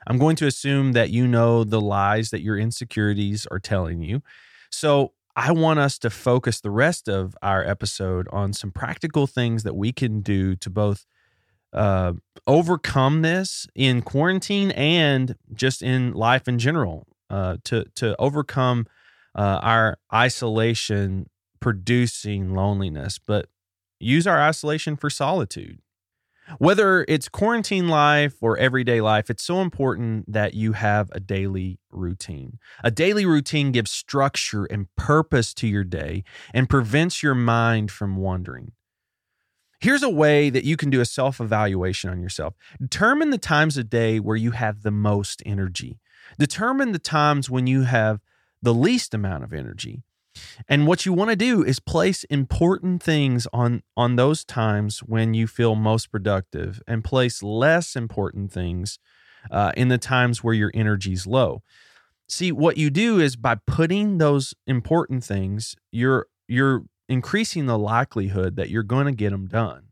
I'm 0.06 0.18
going 0.18 0.36
to 0.36 0.46
assume 0.46 0.92
that 0.92 1.10
you 1.10 1.26
know 1.26 1.64
the 1.64 1.80
lies 1.80 2.30
that 2.30 2.42
your 2.42 2.58
insecurities 2.58 3.46
are 3.50 3.58
telling 3.58 4.02
you. 4.02 4.22
So 4.70 5.12
I 5.36 5.52
want 5.52 5.80
us 5.80 5.98
to 6.00 6.10
focus 6.10 6.60
the 6.60 6.70
rest 6.70 7.08
of 7.08 7.36
our 7.42 7.64
episode 7.64 8.28
on 8.32 8.52
some 8.52 8.70
practical 8.70 9.26
things 9.26 9.62
that 9.64 9.74
we 9.74 9.92
can 9.92 10.20
do 10.20 10.54
to 10.56 10.70
both 10.70 11.06
uh, 11.72 12.12
overcome 12.46 13.22
this 13.22 13.66
in 13.74 14.00
quarantine 14.00 14.70
and 14.72 15.36
just 15.52 15.82
in 15.82 16.12
life 16.12 16.46
in 16.46 16.58
general 16.58 17.06
uh, 17.30 17.56
to 17.64 17.84
to 17.96 18.14
overcome 18.18 18.86
uh, 19.34 19.58
our 19.60 19.98
isolation 20.12 21.28
producing 21.58 22.54
loneliness, 22.54 23.18
but 23.18 23.48
use 23.98 24.26
our 24.26 24.40
isolation 24.40 24.96
for 24.96 25.10
solitude. 25.10 25.80
Whether 26.58 27.04
it's 27.08 27.28
quarantine 27.28 27.88
life 27.88 28.34
or 28.40 28.58
everyday 28.58 29.00
life, 29.00 29.30
it's 29.30 29.44
so 29.44 29.60
important 29.60 30.30
that 30.30 30.54
you 30.54 30.72
have 30.72 31.10
a 31.12 31.20
daily 31.20 31.78
routine. 31.90 32.58
A 32.82 32.90
daily 32.90 33.24
routine 33.24 33.72
gives 33.72 33.90
structure 33.90 34.64
and 34.66 34.94
purpose 34.96 35.54
to 35.54 35.66
your 35.66 35.84
day 35.84 36.22
and 36.52 36.68
prevents 36.68 37.22
your 37.22 37.34
mind 37.34 37.90
from 37.90 38.16
wandering. 38.16 38.72
Here's 39.80 40.02
a 40.02 40.10
way 40.10 40.50
that 40.50 40.64
you 40.64 40.76
can 40.76 40.90
do 40.90 41.00
a 41.00 41.06
self 41.06 41.40
evaluation 41.40 42.10
on 42.10 42.22
yourself. 42.22 42.54
Determine 42.80 43.30
the 43.30 43.38
times 43.38 43.76
of 43.76 43.90
day 43.90 44.20
where 44.20 44.36
you 44.36 44.52
have 44.52 44.82
the 44.82 44.90
most 44.90 45.42
energy. 45.44 45.98
Determine 46.38 46.92
the 46.92 46.98
times 46.98 47.50
when 47.50 47.66
you 47.66 47.82
have 47.82 48.20
the 48.62 48.74
least 48.74 49.12
amount 49.12 49.44
of 49.44 49.52
energy. 49.52 50.02
And 50.68 50.86
what 50.86 51.06
you 51.06 51.12
want 51.12 51.30
to 51.30 51.36
do 51.36 51.62
is 51.62 51.80
place 51.80 52.24
important 52.24 53.02
things 53.02 53.46
on 53.52 53.82
on 53.96 54.16
those 54.16 54.44
times 54.44 55.00
when 55.00 55.34
you 55.34 55.46
feel 55.46 55.74
most 55.74 56.10
productive, 56.10 56.82
and 56.86 57.04
place 57.04 57.42
less 57.42 57.96
important 57.96 58.52
things 58.52 58.98
uh, 59.50 59.72
in 59.76 59.88
the 59.88 59.98
times 59.98 60.42
where 60.42 60.54
your 60.54 60.70
energy's 60.74 61.26
low. 61.26 61.62
See, 62.28 62.52
what 62.52 62.76
you 62.76 62.90
do 62.90 63.20
is 63.20 63.36
by 63.36 63.56
putting 63.66 64.18
those 64.18 64.54
important 64.66 65.24
things, 65.24 65.76
you're 65.92 66.26
you're 66.48 66.84
increasing 67.08 67.66
the 67.66 67.78
likelihood 67.78 68.56
that 68.56 68.70
you're 68.70 68.82
going 68.82 69.06
to 69.06 69.12
get 69.12 69.30
them 69.30 69.46
done, 69.46 69.88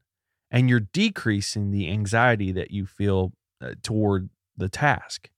and 0.50 0.68
you're 0.68 0.80
decreasing 0.80 1.70
the 1.70 1.90
anxiety 1.90 2.52
that 2.52 2.70
you 2.70 2.87
feel 2.87 3.32
uh, 3.61 3.75
toward 3.82 4.30
the 4.56 4.68
task. 4.68 5.30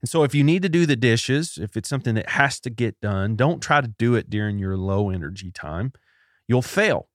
And 0.00 0.08
so 0.08 0.22
if 0.22 0.34
you 0.34 0.44
need 0.44 0.62
to 0.62 0.68
do 0.68 0.86
the 0.86 0.96
dishes, 0.96 1.58
if 1.60 1.76
it's 1.76 1.88
something 1.88 2.14
that 2.14 2.30
has 2.30 2.60
to 2.60 2.70
get 2.70 3.00
done, 3.00 3.34
don't 3.34 3.60
try 3.60 3.80
to 3.80 3.88
do 3.88 4.14
it 4.14 4.30
during 4.30 4.58
your 4.58 4.76
low 4.76 5.10
energy 5.10 5.50
time. 5.50 5.92
You'll 6.46 6.62
fail. 6.62 7.08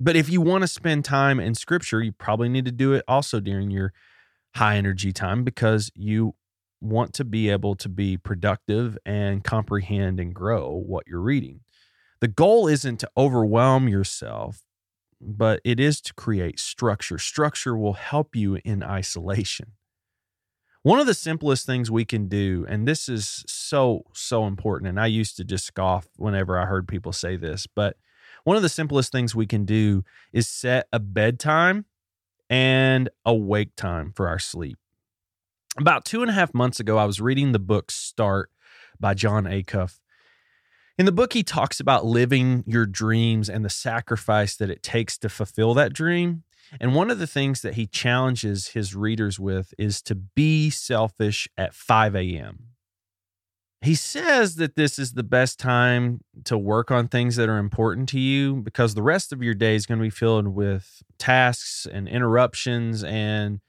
But 0.00 0.16
if 0.16 0.28
you 0.28 0.40
want 0.40 0.62
to 0.62 0.68
spend 0.68 1.04
time 1.04 1.40
in 1.40 1.54
scripture, 1.54 2.02
you 2.02 2.12
probably 2.12 2.48
need 2.48 2.64
to 2.64 2.72
do 2.72 2.92
it 2.92 3.04
also 3.08 3.40
during 3.40 3.70
your 3.70 3.92
high 4.54 4.76
energy 4.76 5.12
time 5.12 5.44
because 5.44 5.90
you 5.94 6.34
want 6.80 7.12
to 7.14 7.24
be 7.24 7.48
able 7.48 7.74
to 7.76 7.88
be 7.88 8.16
productive 8.16 8.96
and 9.04 9.42
comprehend 9.42 10.20
and 10.20 10.34
grow 10.34 10.70
what 10.70 11.04
you're 11.06 11.20
reading. 11.20 11.60
The 12.20 12.28
goal 12.28 12.68
isn't 12.68 12.98
to 12.98 13.10
overwhelm 13.16 13.88
yourself, 13.88 14.62
but 15.20 15.60
it 15.64 15.80
is 15.80 16.00
to 16.02 16.14
create 16.14 16.60
structure. 16.60 17.18
Structure 17.18 17.76
will 17.76 17.94
help 17.94 18.36
you 18.36 18.58
in 18.64 18.82
isolation. 18.82 19.72
One 20.82 21.00
of 21.00 21.06
the 21.06 21.14
simplest 21.14 21.66
things 21.66 21.90
we 21.90 22.04
can 22.04 22.28
do, 22.28 22.64
and 22.68 22.86
this 22.86 23.08
is 23.08 23.44
so, 23.46 24.04
so 24.14 24.46
important, 24.46 24.88
and 24.88 25.00
I 25.00 25.06
used 25.06 25.36
to 25.36 25.44
just 25.44 25.66
scoff 25.66 26.06
whenever 26.16 26.58
I 26.58 26.66
heard 26.66 26.86
people 26.86 27.12
say 27.12 27.36
this, 27.36 27.66
but 27.66 27.96
one 28.44 28.56
of 28.56 28.62
the 28.62 28.68
simplest 28.68 29.10
things 29.10 29.34
we 29.34 29.46
can 29.46 29.64
do 29.64 30.04
is 30.32 30.48
set 30.48 30.86
a 30.92 31.00
bedtime 31.00 31.84
and 32.48 33.10
a 33.26 33.34
wake 33.34 33.74
time 33.76 34.12
for 34.14 34.28
our 34.28 34.38
sleep. 34.38 34.78
About 35.76 36.04
two 36.04 36.22
and 36.22 36.30
a 36.30 36.34
half 36.34 36.54
months 36.54 36.80
ago, 36.80 36.96
I 36.96 37.04
was 37.04 37.20
reading 37.20 37.52
the 37.52 37.58
book 37.58 37.90
Start 37.90 38.50
by 38.98 39.14
Jon 39.14 39.44
Acuff. 39.44 39.98
In 40.96 41.06
the 41.06 41.12
book, 41.12 41.32
he 41.32 41.42
talks 41.42 41.78
about 41.78 42.04
living 42.04 42.64
your 42.66 42.86
dreams 42.86 43.48
and 43.48 43.64
the 43.64 43.70
sacrifice 43.70 44.56
that 44.56 44.70
it 44.70 44.82
takes 44.82 45.18
to 45.18 45.28
fulfill 45.28 45.74
that 45.74 45.92
dream. 45.92 46.42
And 46.80 46.94
one 46.94 47.10
of 47.10 47.18
the 47.18 47.26
things 47.26 47.62
that 47.62 47.74
he 47.74 47.86
challenges 47.86 48.68
his 48.68 48.94
readers 48.94 49.38
with 49.38 49.72
is 49.78 50.02
to 50.02 50.14
be 50.14 50.70
selfish 50.70 51.48
at 51.56 51.74
5 51.74 52.14
a.m. 52.16 52.68
He 53.80 53.94
says 53.94 54.56
that 54.56 54.74
this 54.74 54.98
is 54.98 55.12
the 55.12 55.22
best 55.22 55.60
time 55.60 56.20
to 56.44 56.58
work 56.58 56.90
on 56.90 57.06
things 57.06 57.36
that 57.36 57.48
are 57.48 57.58
important 57.58 58.08
to 58.10 58.18
you 58.18 58.56
because 58.56 58.94
the 58.94 59.02
rest 59.02 59.32
of 59.32 59.42
your 59.42 59.54
day 59.54 59.76
is 59.76 59.86
going 59.86 59.98
to 59.98 60.02
be 60.02 60.10
filled 60.10 60.48
with 60.48 61.02
tasks 61.18 61.86
and 61.90 62.08
interruptions. 62.08 63.04
And, 63.04 63.60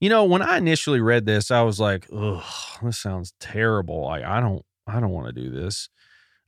you 0.00 0.10
know, 0.10 0.24
when 0.24 0.42
I 0.42 0.58
initially 0.58 1.00
read 1.00 1.24
this, 1.24 1.50
I 1.50 1.62
was 1.62 1.80
like, 1.80 2.06
ugh, 2.14 2.44
this 2.82 2.98
sounds 2.98 3.32
terrible. 3.40 4.04
Like, 4.04 4.22
I 4.22 4.40
don't, 4.40 4.64
I 4.86 5.00
don't 5.00 5.10
want 5.10 5.34
to 5.34 5.40
do 5.40 5.50
this. 5.50 5.88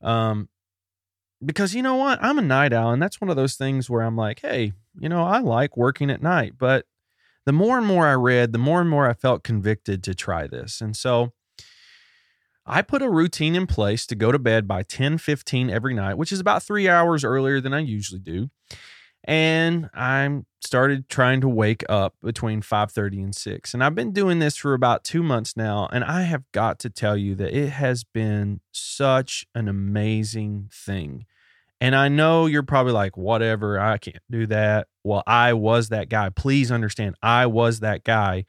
Um, 0.01 0.49
because 1.43 1.73
you 1.73 1.81
know 1.81 1.95
what? 1.95 2.19
I'm 2.21 2.37
a 2.37 2.43
night 2.43 2.73
owl, 2.73 2.91
and 2.91 3.01
that's 3.01 3.19
one 3.19 3.29
of 3.29 3.35
those 3.35 3.55
things 3.55 3.89
where 3.89 4.01
I'm 4.01 4.15
like, 4.15 4.41
hey, 4.41 4.73
you 4.99 5.09
know, 5.09 5.23
I 5.23 5.39
like 5.39 5.75
working 5.75 6.09
at 6.09 6.21
night. 6.21 6.53
But 6.57 6.85
the 7.45 7.51
more 7.51 7.77
and 7.77 7.85
more 7.85 8.07
I 8.07 8.13
read, 8.13 8.51
the 8.51 8.57
more 8.57 8.81
and 8.81 8.89
more 8.89 9.09
I 9.09 9.13
felt 9.13 9.43
convicted 9.43 10.03
to 10.03 10.15
try 10.15 10.47
this. 10.47 10.81
And 10.81 10.95
so 10.95 11.33
I 12.65 12.81
put 12.81 13.01
a 13.01 13.09
routine 13.09 13.55
in 13.55 13.67
place 13.67 14.07
to 14.07 14.15
go 14.15 14.31
to 14.31 14.39
bed 14.39 14.67
by 14.67 14.83
10 14.83 15.19
15 15.19 15.69
every 15.69 15.93
night, 15.93 16.17
which 16.17 16.31
is 16.31 16.39
about 16.39 16.63
three 16.63 16.89
hours 16.89 17.23
earlier 17.23 17.61
than 17.61 17.73
I 17.73 17.79
usually 17.79 18.19
do. 18.19 18.49
And 19.25 19.89
I 19.93 20.43
started 20.63 21.09
trying 21.09 21.41
to 21.41 21.47
wake 21.47 21.83
up 21.89 22.15
between 22.23 22.61
5:30 22.61 23.23
and 23.23 23.35
6. 23.35 23.73
And 23.73 23.83
I've 23.83 23.95
been 23.95 24.11
doing 24.11 24.39
this 24.39 24.55
for 24.55 24.73
about 24.73 25.03
2 25.03 25.23
months 25.23 25.57
now, 25.57 25.87
and 25.91 26.03
I 26.03 26.23
have 26.23 26.43
got 26.51 26.79
to 26.79 26.89
tell 26.89 27.17
you 27.17 27.35
that 27.35 27.53
it 27.53 27.69
has 27.69 28.03
been 28.03 28.61
such 28.71 29.45
an 29.53 29.67
amazing 29.67 30.69
thing. 30.71 31.25
And 31.81 31.95
I 31.95 32.07
know 32.07 32.45
you're 32.45 32.63
probably 32.63 32.93
like, 32.93 33.17
whatever, 33.17 33.79
I 33.79 33.97
can't 33.97 34.23
do 34.31 34.47
that. 34.47 34.87
Well, 35.03 35.23
I 35.27 35.53
was 35.53 35.89
that 35.89 36.07
guy. 36.09 36.29
Please 36.29 36.71
understand, 36.71 37.15
I 37.21 37.45
was 37.47 37.81
that 37.81 38.03
guy. 38.03 38.45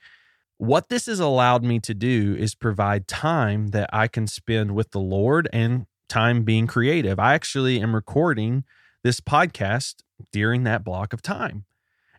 What 0.58 0.88
this 0.88 1.06
has 1.06 1.20
allowed 1.20 1.64
me 1.64 1.80
to 1.80 1.92
do 1.92 2.34
is 2.38 2.54
provide 2.54 3.08
time 3.08 3.68
that 3.68 3.90
I 3.92 4.08
can 4.08 4.26
spend 4.26 4.74
with 4.74 4.92
the 4.92 5.00
Lord 5.00 5.48
and 5.52 5.86
time 6.08 6.44
being 6.44 6.66
creative. 6.66 7.18
I 7.18 7.34
actually 7.34 7.80
am 7.80 7.94
recording 7.94 8.64
this 9.02 9.20
podcast 9.20 9.96
during 10.32 10.64
that 10.64 10.84
block 10.84 11.12
of 11.12 11.22
time. 11.22 11.64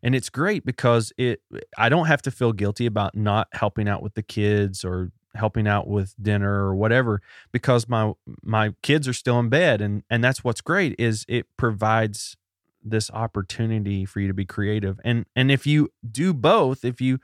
And 0.04 0.14
it's 0.16 0.30
great 0.30 0.66
because 0.66 1.12
it 1.18 1.42
I 1.78 1.90
don't 1.90 2.06
have 2.06 2.22
to 2.24 2.32
feel 2.32 2.54
guilty 2.54 2.86
about 2.86 3.16
not 3.16 3.48
helping 3.54 3.88
out 3.88 4.04
with 4.04 4.14
the 4.14 4.24
kids 4.24 4.86
or 4.86 5.12
helping 5.36 5.68
out 5.68 5.88
with 5.88 6.16
dinner 6.22 6.66
or 6.66 6.76
whatever 6.76 7.22
because 7.52 7.88
my 7.88 8.14
my 8.44 8.74
kids 8.82 9.08
are 9.08 9.14
still 9.14 9.40
in 9.40 9.50
bed. 9.50 9.82
And 9.82 10.04
and 10.10 10.24
that's 10.24 10.44
what's 10.44 10.62
great 10.62 10.96
is 11.00 11.26
it 11.28 11.46
provides 11.58 12.38
this 12.84 13.10
opportunity 13.12 14.06
for 14.06 14.20
you 14.20 14.28
to 14.28 14.34
be 14.34 14.46
creative. 14.46 15.00
And 15.04 15.26
and 15.36 15.52
if 15.52 15.66
you 15.66 15.90
do 16.10 16.34
both 16.34 16.86
if 16.86 17.02
you 17.02 17.20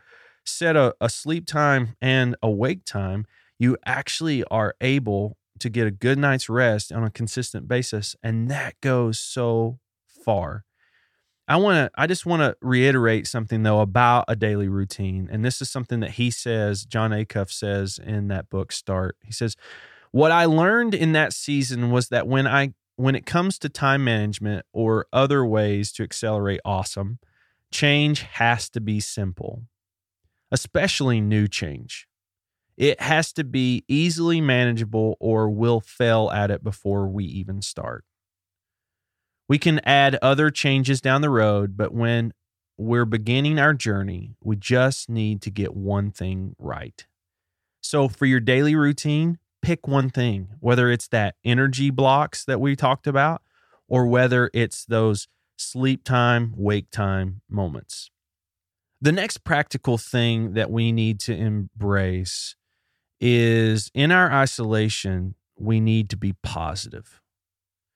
set 0.46 0.76
a, 0.76 0.94
a 1.00 1.10
sleep 1.10 1.46
time 1.46 1.96
and 2.02 2.36
a 2.42 2.50
wake 2.50 2.86
time 2.86 3.26
you 3.60 3.78
actually 3.86 4.44
are 4.46 4.76
able 4.82 5.38
to 5.60 5.70
get 5.70 5.88
a 5.88 5.92
good 5.92 6.18
night's 6.18 6.50
rest 6.50 6.92
on 6.92 7.04
a 7.04 7.10
consistent 7.10 7.68
basis. 7.68 8.16
And 8.22 8.50
that 8.50 8.80
goes 8.82 9.20
so 9.20 9.80
far 10.24 10.64
I 11.48 11.58
want 11.58 11.76
to 11.76 11.92
I 12.02 12.08
just 12.08 12.26
want 12.26 12.42
to 12.42 12.56
reiterate 12.62 13.28
something 13.28 13.64
though 13.64 13.82
about 13.82 14.26
a 14.28 14.36
daily 14.36 14.70
routine 14.70 15.28
and 15.32 15.44
this 15.44 15.62
is 15.62 15.70
something 15.70 16.00
that 16.00 16.12
he 16.12 16.32
says 16.32 16.86
Jon 16.86 17.12
Acuff 17.12 17.52
says 17.52 18.00
in 18.04 18.30
that 18.30 18.50
book 18.50 18.72
Start. 18.72 19.18
He 19.24 19.34
says 19.34 19.58
what 20.12 20.32
I 20.32 20.46
learned 20.46 20.94
in 20.94 21.12
that 21.14 21.34
season 21.34 21.92
was 21.92 22.10
that 22.10 22.28
when 22.28 22.48
I 22.48 22.74
when 22.96 23.16
it 23.16 23.26
comes 23.26 23.58
to 23.60 23.70
time 23.70 24.04
management 24.04 24.66
or 24.72 25.08
other 25.12 25.46
ways 25.46 25.92
to 25.94 26.04
accelerate 26.04 26.62
awesome, 26.64 27.20
change 27.72 28.22
has 28.22 28.70
to 28.70 28.80
be 28.80 29.00
simple. 29.00 29.64
Especially 30.52 31.20
new 31.20 31.48
change. 31.48 32.08
It 32.78 33.02
has 33.02 33.34
to 33.34 33.44
be 33.44 33.84
easily 33.88 34.40
manageable 34.40 35.18
or 35.20 35.50
we'll 35.50 35.82
fail 35.82 36.30
at 36.32 36.52
it 36.52 36.64
before 36.64 37.08
we 37.08 37.26
even 37.26 37.62
start. 37.62 38.06
We 39.48 39.58
can 39.58 39.80
add 39.84 40.18
other 40.22 40.50
changes 40.50 41.02
down 41.02 41.22
the 41.22 41.30
road, 41.30 41.76
but 41.76 41.94
when 41.94 42.34
we're 42.78 43.06
beginning 43.06 43.60
our 43.60 43.74
journey, 43.74 44.36
we 44.42 44.56
just 44.56 45.10
need 45.10 45.42
to 45.44 45.52
get 45.52 45.76
one 45.76 46.12
thing 46.12 46.56
right. 46.58 47.06
So, 47.82 48.08
for 48.08 48.26
your 48.26 48.40
daily 48.40 48.76
routine, 48.76 49.38
pick 49.62 49.88
one 49.88 50.10
thing, 50.10 50.50
whether 50.60 50.90
it's 50.90 51.08
that 51.10 51.36
energy 51.44 51.90
blocks 51.90 52.46
that 52.46 52.62
we 52.62 52.76
talked 52.76 53.08
about, 53.08 53.42
or 53.88 54.08
whether 54.08 54.50
it's 54.54 54.86
those 54.86 55.28
sleep 55.58 56.04
time, 56.04 56.54
wake 56.56 56.90
time 56.92 57.42
moments. 57.50 58.10
The 59.02 59.12
next 59.12 59.44
practical 59.44 59.98
thing 59.98 60.54
that 60.54 60.72
we 60.72 60.92
need 60.92 61.20
to 61.22 61.36
embrace 61.36 62.56
is 63.20 63.92
in 63.94 64.12
our 64.12 64.32
isolation, 64.32 65.36
we 65.58 65.80
need 65.80 66.10
to 66.10 66.18
be 66.18 66.34
positive. 66.44 67.22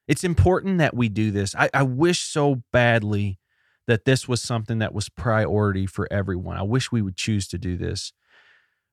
It's 0.08 0.24
important 0.24 0.78
that 0.78 0.96
we 0.96 1.10
do 1.10 1.32
this. 1.32 1.56
I, 1.56 1.70
I 1.74 1.84
wish 1.84 2.20
so 2.20 2.64
badly 2.72 3.40
that 3.88 4.06
this 4.06 4.28
was 4.28 4.42
something 4.42 4.80
that 4.80 4.94
was 4.94 5.10
priority 5.10 5.86
for 5.86 6.08
everyone. 6.12 6.58
I 6.58 6.64
wish 6.64 6.92
we 6.92 7.02
would 7.02 7.16
choose 7.16 7.48
to 7.50 7.58
do 7.58 7.78
this. 7.78 8.14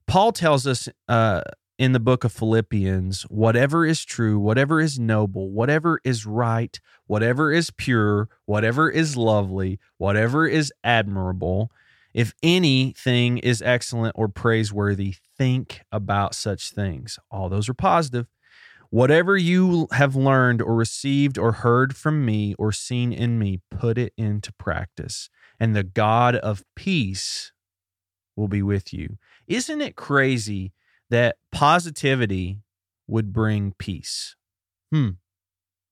Paul 0.06 0.32
tells 0.32 0.66
us 0.66 0.88
uh, 1.08 1.42
in 1.78 1.92
the 1.92 2.00
book 2.00 2.24
of 2.24 2.32
Philippians 2.32 3.22
whatever 3.22 3.84
is 3.84 4.04
true, 4.04 4.38
whatever 4.38 4.80
is 4.80 4.98
noble, 4.98 5.50
whatever 5.50 6.00
is 6.04 6.26
right, 6.26 6.78
whatever 7.06 7.52
is 7.52 7.70
pure, 7.70 8.28
whatever 8.46 8.90
is 8.90 9.16
lovely, 9.16 9.80
whatever 9.98 10.46
is 10.46 10.72
admirable, 10.84 11.70
if 12.12 12.32
anything 12.42 13.38
is 13.38 13.60
excellent 13.60 14.14
or 14.16 14.28
praiseworthy, 14.28 15.16
think 15.36 15.80
about 15.90 16.34
such 16.34 16.70
things. 16.70 17.18
All 17.30 17.48
those 17.48 17.68
are 17.68 17.74
positive. 17.74 18.28
Whatever 18.94 19.36
you 19.36 19.88
have 19.90 20.14
learned 20.14 20.62
or 20.62 20.76
received 20.76 21.36
or 21.36 21.50
heard 21.50 21.96
from 21.96 22.24
me 22.24 22.54
or 22.60 22.70
seen 22.70 23.12
in 23.12 23.40
me, 23.40 23.58
put 23.68 23.98
it 23.98 24.12
into 24.16 24.52
practice, 24.52 25.28
and 25.58 25.74
the 25.74 25.82
God 25.82 26.36
of 26.36 26.62
peace 26.76 27.50
will 28.36 28.46
be 28.46 28.62
with 28.62 28.92
you. 28.92 29.18
Isn't 29.48 29.80
it 29.80 29.96
crazy 29.96 30.74
that 31.10 31.38
positivity 31.50 32.60
would 33.08 33.32
bring 33.32 33.74
peace? 33.78 34.36
Hmm. 34.92 35.08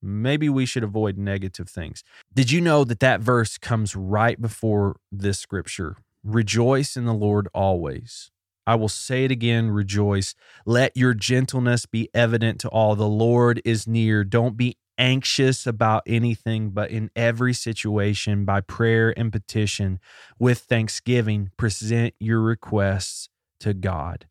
Maybe 0.00 0.48
we 0.48 0.64
should 0.64 0.84
avoid 0.84 1.18
negative 1.18 1.68
things. 1.68 2.04
Did 2.32 2.52
you 2.52 2.60
know 2.60 2.84
that 2.84 3.00
that 3.00 3.20
verse 3.20 3.58
comes 3.58 3.96
right 3.96 4.40
before 4.40 4.98
this 5.10 5.40
scripture? 5.40 5.96
Rejoice 6.22 6.96
in 6.96 7.04
the 7.06 7.14
Lord 7.14 7.48
always. 7.52 8.30
I 8.66 8.76
will 8.76 8.88
say 8.88 9.24
it 9.24 9.30
again, 9.30 9.70
rejoice. 9.70 10.34
Let 10.64 10.96
your 10.96 11.14
gentleness 11.14 11.86
be 11.86 12.08
evident 12.14 12.60
to 12.60 12.68
all. 12.68 12.94
The 12.94 13.08
Lord 13.08 13.60
is 13.64 13.86
near. 13.86 14.24
Don't 14.24 14.56
be 14.56 14.76
anxious 14.98 15.66
about 15.66 16.02
anything, 16.06 16.70
but 16.70 16.90
in 16.90 17.10
every 17.16 17.54
situation, 17.54 18.44
by 18.44 18.60
prayer 18.60 19.12
and 19.16 19.32
petition, 19.32 19.98
with 20.38 20.60
thanksgiving, 20.60 21.50
present 21.56 22.14
your 22.20 22.40
requests 22.40 23.28
to 23.60 23.74
God. 23.74 24.26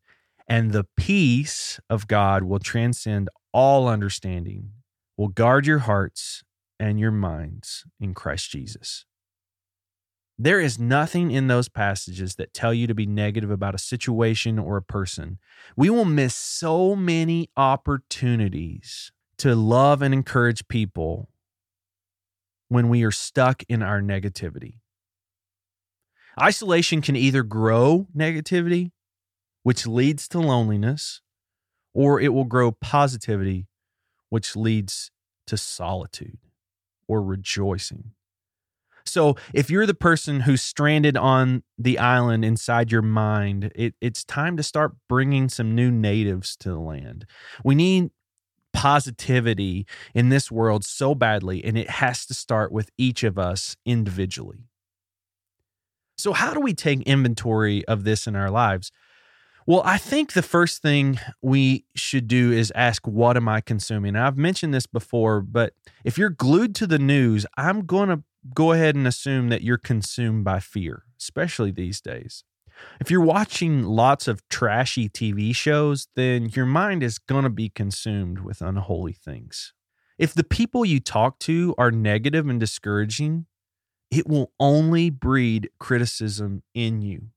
And 0.48 0.72
the 0.72 0.86
peace 0.96 1.78
of 1.90 2.08
God 2.08 2.44
will 2.44 2.58
transcend 2.58 3.28
all 3.52 3.86
understanding, 3.86 4.70
will 5.16 5.28
guard 5.28 5.66
your 5.66 5.80
hearts 5.80 6.42
and 6.80 6.98
your 6.98 7.10
minds 7.10 7.84
in 8.00 8.14
Christ 8.14 8.50
Jesus. 8.50 9.04
There 10.38 10.60
is 10.60 10.78
nothing 10.78 11.30
in 11.30 11.46
those 11.46 11.68
passages 11.68 12.36
that 12.36 12.54
tell 12.54 12.72
you 12.72 12.86
to 12.86 12.94
be 12.94 13.06
negative 13.06 13.50
about 13.50 13.74
a 13.74 13.78
situation 13.78 14.58
or 14.58 14.76
a 14.76 14.82
person. 14.82 15.38
We 15.76 15.90
will 15.90 16.04
miss 16.04 16.34
so 16.34 16.96
many 16.96 17.50
opportunities 17.56 19.12
to 19.38 19.54
love 19.54 20.02
and 20.02 20.12
encourage 20.14 20.66
people 20.68 21.28
when 22.68 22.88
we 22.88 23.04
are 23.04 23.10
stuck 23.10 23.62
in 23.68 23.82
our 23.82 24.00
negativity. 24.00 24.78
Isolation 26.40 27.02
can 27.02 27.14
either 27.14 27.42
grow 27.42 28.08
negativity, 28.16 28.92
which 29.62 29.86
leads 29.86 30.26
to 30.28 30.40
loneliness, 30.40 31.20
or 31.92 32.20
it 32.20 32.32
will 32.32 32.44
grow 32.44 32.72
positivity, 32.72 33.66
which 34.30 34.56
leads 34.56 35.10
to 35.46 35.58
solitude 35.58 36.38
or 37.06 37.22
rejoicing. 37.22 38.12
So 39.04 39.36
if 39.52 39.70
you're 39.70 39.86
the 39.86 39.94
person 39.94 40.40
who's 40.40 40.62
stranded 40.62 41.16
on 41.16 41.62
the 41.78 41.98
island 41.98 42.44
inside 42.44 42.92
your 42.92 43.02
mind, 43.02 43.72
it, 43.74 43.94
it's 44.00 44.24
time 44.24 44.56
to 44.56 44.62
start 44.62 44.92
bringing 45.08 45.48
some 45.48 45.74
new 45.74 45.90
natives 45.90 46.56
to 46.58 46.70
the 46.70 46.78
land. 46.78 47.26
We 47.64 47.74
need 47.74 48.10
positivity 48.72 49.86
in 50.14 50.28
this 50.28 50.50
world 50.50 50.84
so 50.84 51.14
badly, 51.14 51.64
and 51.64 51.76
it 51.76 51.90
has 51.90 52.26
to 52.26 52.34
start 52.34 52.72
with 52.72 52.90
each 52.96 53.22
of 53.22 53.38
us 53.38 53.76
individually. 53.84 54.68
So, 56.16 56.32
how 56.32 56.54
do 56.54 56.60
we 56.60 56.74
take 56.74 57.02
inventory 57.02 57.84
of 57.86 58.04
this 58.04 58.26
in 58.26 58.36
our 58.36 58.50
lives? 58.50 58.92
Well, 59.66 59.82
I 59.84 59.96
think 59.98 60.32
the 60.32 60.42
first 60.42 60.82
thing 60.82 61.20
we 61.40 61.84
should 61.94 62.26
do 62.26 62.50
is 62.50 62.72
ask, 62.74 63.06
What 63.06 63.36
am 63.36 63.48
I 63.48 63.60
consuming? 63.60 64.16
I've 64.16 64.36
mentioned 64.36 64.74
this 64.74 64.86
before, 64.86 65.40
but 65.40 65.74
if 66.04 66.18
you're 66.18 66.30
glued 66.30 66.74
to 66.76 66.86
the 66.86 66.98
news, 66.98 67.46
I'm 67.56 67.86
going 67.86 68.08
to 68.08 68.22
go 68.54 68.72
ahead 68.72 68.94
and 68.94 69.06
assume 69.06 69.48
that 69.48 69.62
you're 69.62 69.78
consumed 69.78 70.44
by 70.44 70.60
fear, 70.60 71.04
especially 71.20 71.70
these 71.70 72.00
days. 72.00 72.44
If 73.00 73.10
you're 73.10 73.20
watching 73.20 73.82
lots 73.82 74.26
of 74.28 74.46
trashy 74.48 75.08
TV 75.08 75.54
shows, 75.54 76.08
then 76.16 76.48
your 76.48 76.66
mind 76.66 77.02
is 77.02 77.18
going 77.18 77.44
to 77.44 77.50
be 77.50 77.68
consumed 77.68 78.40
with 78.40 78.60
unholy 78.60 79.12
things. 79.12 79.72
If 80.18 80.34
the 80.34 80.44
people 80.44 80.84
you 80.84 81.00
talk 81.00 81.38
to 81.40 81.74
are 81.78 81.90
negative 81.90 82.48
and 82.48 82.58
discouraging, 82.58 83.46
it 84.10 84.26
will 84.28 84.52
only 84.60 85.10
breed 85.10 85.70
criticism 85.78 86.62
in 86.74 87.02
you. 87.02 87.28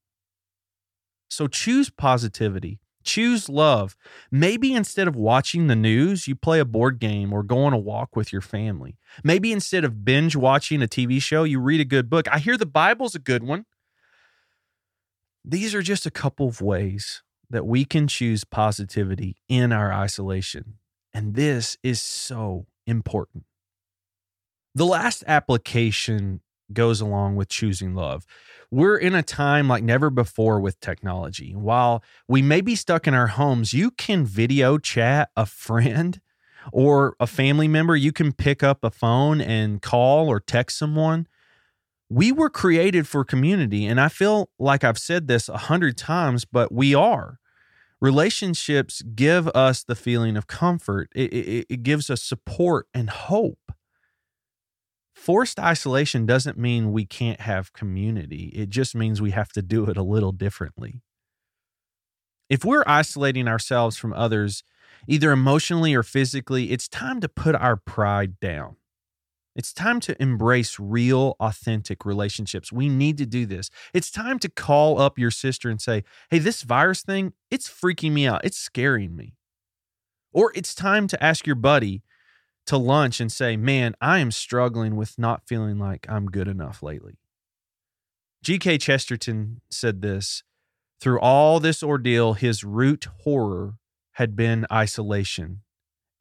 So 1.29 1.47
choose 1.47 1.89
positivity, 1.89 2.79
choose 3.05 3.47
love. 3.47 3.95
Maybe 4.31 4.73
instead 4.73 5.07
of 5.07 5.15
watching 5.15 5.67
the 5.67 5.75
news, 5.75 6.27
you 6.27 6.35
play 6.35 6.59
a 6.59 6.65
board 6.65 6.99
game 6.99 7.31
or 7.31 7.43
go 7.43 7.63
on 7.63 7.73
a 7.73 7.77
walk 7.77 8.15
with 8.15 8.33
your 8.33 8.41
family. 8.41 8.97
Maybe 9.23 9.51
instead 9.51 9.83
of 9.83 10.03
binge 10.03 10.35
watching 10.35 10.81
a 10.81 10.87
TV 10.87 11.21
show, 11.21 11.43
you 11.43 11.59
read 11.59 11.79
a 11.79 11.85
good 11.85 12.09
book. 12.09 12.27
I 12.29 12.39
hear 12.39 12.57
the 12.57 12.65
Bible's 12.65 13.15
a 13.15 13.19
good 13.19 13.43
one. 13.43 13.65
These 15.43 15.75
are 15.75 15.81
just 15.81 16.05
a 16.05 16.11
couple 16.11 16.47
of 16.47 16.59
ways 16.59 17.21
that 17.49 17.65
we 17.65 17.85
can 17.85 18.07
choose 18.07 18.43
positivity 18.43 19.37
in 19.47 19.71
our 19.71 19.93
isolation. 19.93 20.79
And 21.13 21.35
this 21.35 21.77
is 21.83 22.01
so 22.01 22.65
important. 22.87 23.45
The 24.73 24.85
last 24.85 25.23
application 25.27 26.41
goes 26.73 27.01
along 27.01 27.35
with 27.35 27.49
choosing 27.49 27.93
love. 27.93 28.25
We're 28.71 28.97
in 28.97 29.15
a 29.15 29.23
time 29.23 29.67
like 29.67 29.83
never 29.83 30.09
before 30.09 30.59
with 30.59 30.79
technology. 30.79 31.53
While 31.53 32.03
we 32.27 32.41
may 32.41 32.61
be 32.61 32.75
stuck 32.75 33.07
in 33.07 33.13
our 33.13 33.27
homes, 33.27 33.73
you 33.73 33.91
can 33.91 34.25
video 34.25 34.77
chat 34.77 35.29
a 35.35 35.45
friend 35.45 36.19
or 36.71 37.15
a 37.19 37.27
family 37.27 37.67
member. 37.67 37.95
You 37.95 38.11
can 38.11 38.33
pick 38.33 38.63
up 38.63 38.83
a 38.83 38.89
phone 38.89 39.39
and 39.39 39.81
call 39.81 40.27
or 40.27 40.39
text 40.39 40.77
someone 40.77 41.27
we 42.09 42.31
were 42.31 42.49
created 42.49 43.07
for 43.07 43.23
community. 43.23 43.85
And 43.85 43.99
I 43.99 44.09
feel 44.09 44.49
like 44.59 44.83
I've 44.83 44.97
said 44.97 45.27
this 45.27 45.49
a 45.49 45.57
hundred 45.57 45.97
times, 45.97 46.45
but 46.45 46.71
we 46.71 46.93
are. 46.93 47.39
Relationships 48.01 49.01
give 49.01 49.47
us 49.49 49.83
the 49.83 49.95
feeling 49.95 50.37
of 50.37 50.47
comfort, 50.47 51.09
it, 51.15 51.33
it, 51.33 51.65
it 51.69 51.83
gives 51.83 52.09
us 52.09 52.21
support 52.21 52.87
and 52.93 53.09
hope. 53.09 53.71
Forced 55.15 55.59
isolation 55.59 56.25
doesn't 56.25 56.57
mean 56.57 56.91
we 56.91 57.05
can't 57.05 57.39
have 57.41 57.73
community, 57.73 58.51
it 58.53 58.69
just 58.69 58.93
means 58.93 59.21
we 59.21 59.31
have 59.31 59.51
to 59.53 59.61
do 59.61 59.89
it 59.89 59.97
a 59.97 60.03
little 60.03 60.33
differently. 60.33 61.01
If 62.49 62.63
we're 62.63 62.83
isolating 62.85 63.47
ourselves 63.47 63.97
from 63.97 64.13
others, 64.13 64.63
either 65.07 65.31
emotionally 65.31 65.95
or 65.95 66.03
physically, 66.03 66.71
it's 66.71 66.87
time 66.87 67.21
to 67.21 67.29
put 67.29 67.55
our 67.55 67.77
pride 67.77 68.39
down. 68.39 68.75
It's 69.55 69.71
time 69.71 70.01
to 70.01 70.21
embrace 70.21 70.79
real, 70.79 71.37
authentic 71.39 72.05
relationships. 72.05 72.73
We 72.73 72.89
need 72.89 73.17
to 73.17 73.25
do 73.25 73.45
this. 73.45 73.69
It's 73.93 74.11
time 74.11 74.37
to 74.39 74.49
call 74.49 74.99
up 74.99 75.17
your 75.17 75.31
sister 75.31 75.69
and 75.69 75.81
say, 75.81 76.03
hey, 76.29 76.39
this 76.39 76.61
virus 76.63 77.03
thing, 77.03 77.31
it's 77.49 77.69
freaking 77.69 78.11
me 78.11 78.27
out. 78.27 78.43
It's 78.43 78.57
scaring 78.57 79.15
me. 79.15 79.33
Or 80.33 80.51
it's 80.55 80.75
time 80.75 81.07
to 81.07 81.23
ask 81.23 81.47
your 81.47 81.55
buddy 81.55 82.03
to 82.67 82.77
lunch 82.77 83.19
and 83.19 83.31
say, 83.31 83.55
man, 83.57 83.95
I 84.01 84.19
am 84.19 84.31
struggling 84.31 84.95
with 84.95 85.19
not 85.19 85.47
feeling 85.47 85.77
like 85.77 86.05
I'm 86.09 86.27
good 86.27 86.47
enough 86.47 86.81
lately. 86.81 87.19
G.K. 88.43 88.77
Chesterton 88.77 89.61
said 89.69 90.01
this 90.01 90.43
through 90.99 91.19
all 91.19 91.59
this 91.59 91.83
ordeal, 91.83 92.33
his 92.33 92.63
root 92.63 93.07
horror 93.23 93.75
had 94.13 94.35
been 94.35 94.65
isolation 94.71 95.61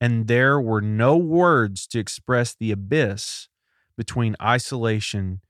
and 0.05 0.27
there 0.27 0.61
were 0.61 0.83
no 0.83 1.17
words 1.17 1.87
to 1.87 1.99
express 1.99 2.55
the 2.55 2.71
abyss 2.71 3.49
between 3.97 4.37
isolation 4.43 5.41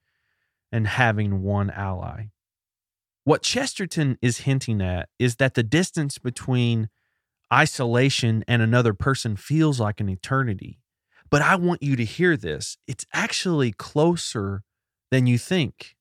and 0.70 0.86
having 0.86 1.42
one 1.42 1.70
ally. 1.70 2.26
What 3.24 3.42
Chesterton 3.42 4.16
is 4.22 4.38
hinting 4.38 4.80
at 4.80 5.08
is 5.18 5.36
that 5.36 5.54
the 5.54 5.64
distance 5.64 6.18
between 6.18 6.88
isolation 7.52 8.44
and 8.46 8.60
another 8.60 8.94
person 8.94 9.34
feels 9.34 9.80
like 9.80 9.98
an 9.98 10.08
eternity. 10.08 10.78
But 11.34 11.42
I 11.42 11.56
want 11.56 11.82
you 11.82 11.96
to 11.96 12.04
hear 12.04 12.36
this. 12.36 12.78
It's 12.86 13.04
actually 13.12 13.72
closer 13.72 14.62
than 15.10 15.26
you 15.26 15.36
think. 15.36 15.96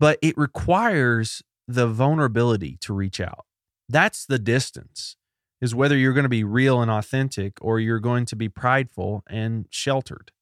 But 0.00 0.18
it 0.20 0.36
requires 0.36 1.44
the 1.68 1.86
vulnerability 1.86 2.76
to 2.80 2.92
reach 2.92 3.20
out. 3.20 3.46
That's 3.88 4.26
the 4.26 4.40
distance 4.40 5.14
is 5.60 5.76
whether 5.76 5.96
you're 5.96 6.12
going 6.12 6.24
to 6.24 6.28
be 6.28 6.42
real 6.42 6.82
and 6.82 6.90
authentic 6.90 7.52
or 7.60 7.78
you're 7.78 8.00
going 8.00 8.26
to 8.26 8.34
be 8.34 8.48
prideful 8.48 9.22
and 9.28 9.66
sheltered. 9.70 10.32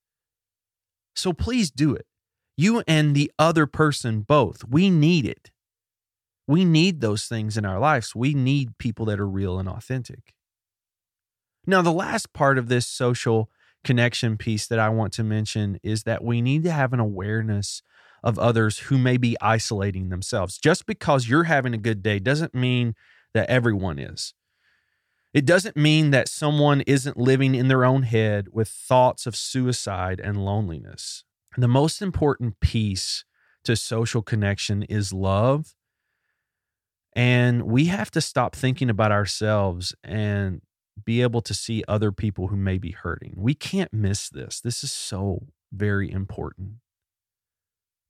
So 1.15 1.35
please 1.35 1.71
do 1.71 1.95
it. 1.95 2.07
You 2.57 2.83
and 2.89 3.15
the 3.15 3.31
other 3.39 3.67
person 3.67 4.23
both. 4.23 4.65
We 4.67 4.89
need 4.89 5.27
it. 5.27 5.51
We 6.47 6.65
need 6.65 7.03
those 7.03 7.27
things 7.27 7.59
in 7.59 7.67
our 7.67 7.79
lives. 7.79 8.17
We 8.17 8.33
need 8.33 8.79
people 8.79 9.05
that 9.05 9.21
are 9.21 9.29
real 9.29 9.59
and 9.59 9.69
authentic. 9.69 10.33
Now, 11.67 11.83
the 11.83 11.93
last 11.93 12.33
part 12.33 12.57
of 12.57 12.69
this 12.69 12.87
social 12.87 13.51
connection 13.85 14.37
piece 14.37 14.67
that 14.67 14.79
I 14.79 14.89
want 14.89 15.13
to 15.15 15.25
mention 15.25 15.79
is 15.83 16.03
that 16.05 16.25
we 16.25 16.43
need 16.43 16.65
to 16.65 16.73
have 16.73 16.93
an 16.93 17.01
awareness 17.01 17.83
of 18.23 18.39
others 18.39 18.79
who 18.79 18.99
may 18.99 19.17
be 19.17 19.37
isolating 19.41 20.09
themselves. 20.09 20.59
Just 20.59 20.87
because 20.87 21.29
you're 21.29 21.45
having 21.45 21.75
a 21.75 21.79
good 21.79 22.03
day 22.03 22.19
doesn't 22.19 22.55
mean 22.55 22.95
that 23.35 23.49
everyone 23.49 23.99
is. 23.99 24.35
It 25.35 25.45
doesn't 25.45 25.77
mean 25.77 26.11
that 26.11 26.29
someone 26.29 26.81
isn't 26.83 27.17
living 27.17 27.55
in 27.55 27.69
their 27.69 27.85
own 27.85 28.03
head 28.03 28.49
with 28.51 28.69
thoughts 28.69 29.27
of 29.27 29.37
suicide 29.37 30.21
and 30.21 30.45
loneliness. 30.45 31.25
The 31.57 31.69
most 31.69 32.01
important 32.01 32.61
piece 32.61 33.25
to 33.65 33.77
social 33.77 34.23
connection 34.23 34.83
is 34.85 35.13
love. 35.13 35.75
And 37.15 37.65
we 37.65 37.87
have 37.87 38.11
to 38.13 38.21
stop 38.21 38.57
thinking 38.57 38.89
about 38.89 39.13
ourselves 39.13 39.95
and 40.03 40.63
be 41.05 41.23
able 41.23 41.43
to 41.43 41.55
see 41.55 41.85
other 41.89 42.13
people 42.13 42.49
who 42.49 42.57
may 42.57 42.79
be 42.79 42.93
hurting. 42.93 43.35
We 43.37 43.55
can't 43.55 43.93
miss 43.93 44.29
this. 44.29 44.61
This 44.61 44.83
is 44.83 44.93
so 44.93 45.47
very 45.73 46.11
important. 46.11 46.75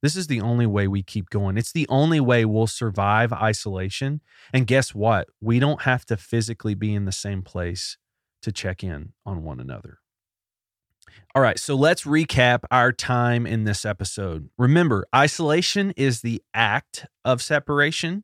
This 0.01 0.15
is 0.15 0.27
the 0.27 0.39
only 0.39 0.65
way 0.65 0.87
we 0.87 1.03
keep 1.03 1.29
going. 1.29 1.57
It's 1.57 1.73
the 1.73 1.87
only 1.89 2.21
way 2.21 2.45
we'll 2.45 2.67
survive 2.67 3.33
isolation. 3.33 4.21
And 4.53 4.65
guess 4.65 4.95
what? 4.95 5.27
We 5.41 5.59
don't 5.59 5.81
have 5.81 6.05
to 6.05 6.15
physically 6.15 6.73
be 6.73 6.93
in 6.93 7.05
the 7.05 7.11
same 7.11 7.41
place 7.41 7.97
to 8.41 8.51
check 8.51 8.83
in 8.83 9.13
on 9.25 9.43
one 9.43 9.59
another. 9.59 9.99
All 11.35 11.41
right, 11.41 11.59
so 11.59 11.75
let's 11.75 12.03
recap 12.03 12.63
our 12.71 12.91
time 12.91 13.45
in 13.45 13.63
this 13.63 13.83
episode. 13.83 14.49
Remember, 14.57 15.05
isolation 15.13 15.91
is 15.97 16.21
the 16.21 16.41
act 16.53 17.05
of 17.25 17.41
separation, 17.41 18.23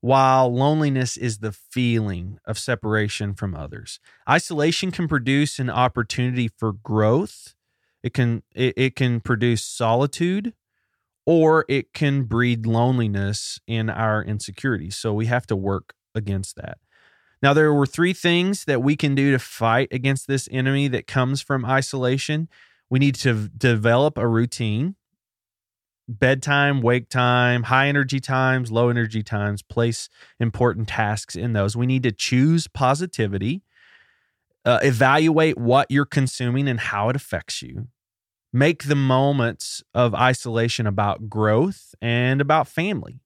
while 0.00 0.52
loneliness 0.54 1.16
is 1.16 1.38
the 1.38 1.52
feeling 1.52 2.38
of 2.44 2.58
separation 2.58 3.34
from 3.34 3.54
others. 3.54 3.98
Isolation 4.28 4.90
can 4.90 5.08
produce 5.08 5.58
an 5.58 5.70
opportunity 5.70 6.48
for 6.56 6.72
growth. 6.72 7.54
It 8.02 8.14
can 8.14 8.42
it, 8.54 8.74
it 8.76 8.96
can 8.96 9.20
produce 9.20 9.64
solitude 9.64 10.54
or 11.26 11.64
it 11.68 11.92
can 11.92 12.22
breed 12.22 12.64
loneliness 12.64 13.60
in 13.66 13.90
our 13.90 14.22
insecurities. 14.22 14.96
So 14.96 15.12
we 15.12 15.26
have 15.26 15.46
to 15.48 15.56
work 15.56 15.94
against 16.14 16.56
that. 16.56 16.78
Now, 17.42 17.52
there 17.52 17.72
were 17.72 17.86
three 17.86 18.12
things 18.12 18.64
that 18.64 18.82
we 18.82 18.96
can 18.96 19.14
do 19.14 19.30
to 19.32 19.38
fight 19.38 19.88
against 19.92 20.26
this 20.26 20.48
enemy 20.50 20.88
that 20.88 21.06
comes 21.06 21.40
from 21.40 21.64
isolation. 21.64 22.48
We 22.90 22.98
need 22.98 23.14
to 23.16 23.48
develop 23.48 24.18
a 24.18 24.26
routine 24.26 24.96
bedtime, 26.08 26.80
wake 26.80 27.08
time, 27.08 27.64
high 27.64 27.88
energy 27.88 28.20
times, 28.20 28.72
low 28.72 28.88
energy 28.88 29.22
times, 29.22 29.62
place 29.62 30.08
important 30.40 30.88
tasks 30.88 31.36
in 31.36 31.52
those. 31.52 31.76
We 31.76 31.86
need 31.86 32.02
to 32.04 32.12
choose 32.12 32.66
positivity, 32.66 33.62
uh, 34.64 34.80
evaluate 34.82 35.58
what 35.58 35.90
you're 35.90 36.06
consuming 36.06 36.68
and 36.68 36.80
how 36.80 37.08
it 37.08 37.16
affects 37.16 37.62
you 37.62 37.88
make 38.52 38.84
the 38.84 38.94
moments 38.94 39.82
of 39.94 40.14
isolation 40.14 40.86
about 40.86 41.28
growth 41.28 41.94
and 42.00 42.40
about 42.40 42.68
family. 42.68 43.20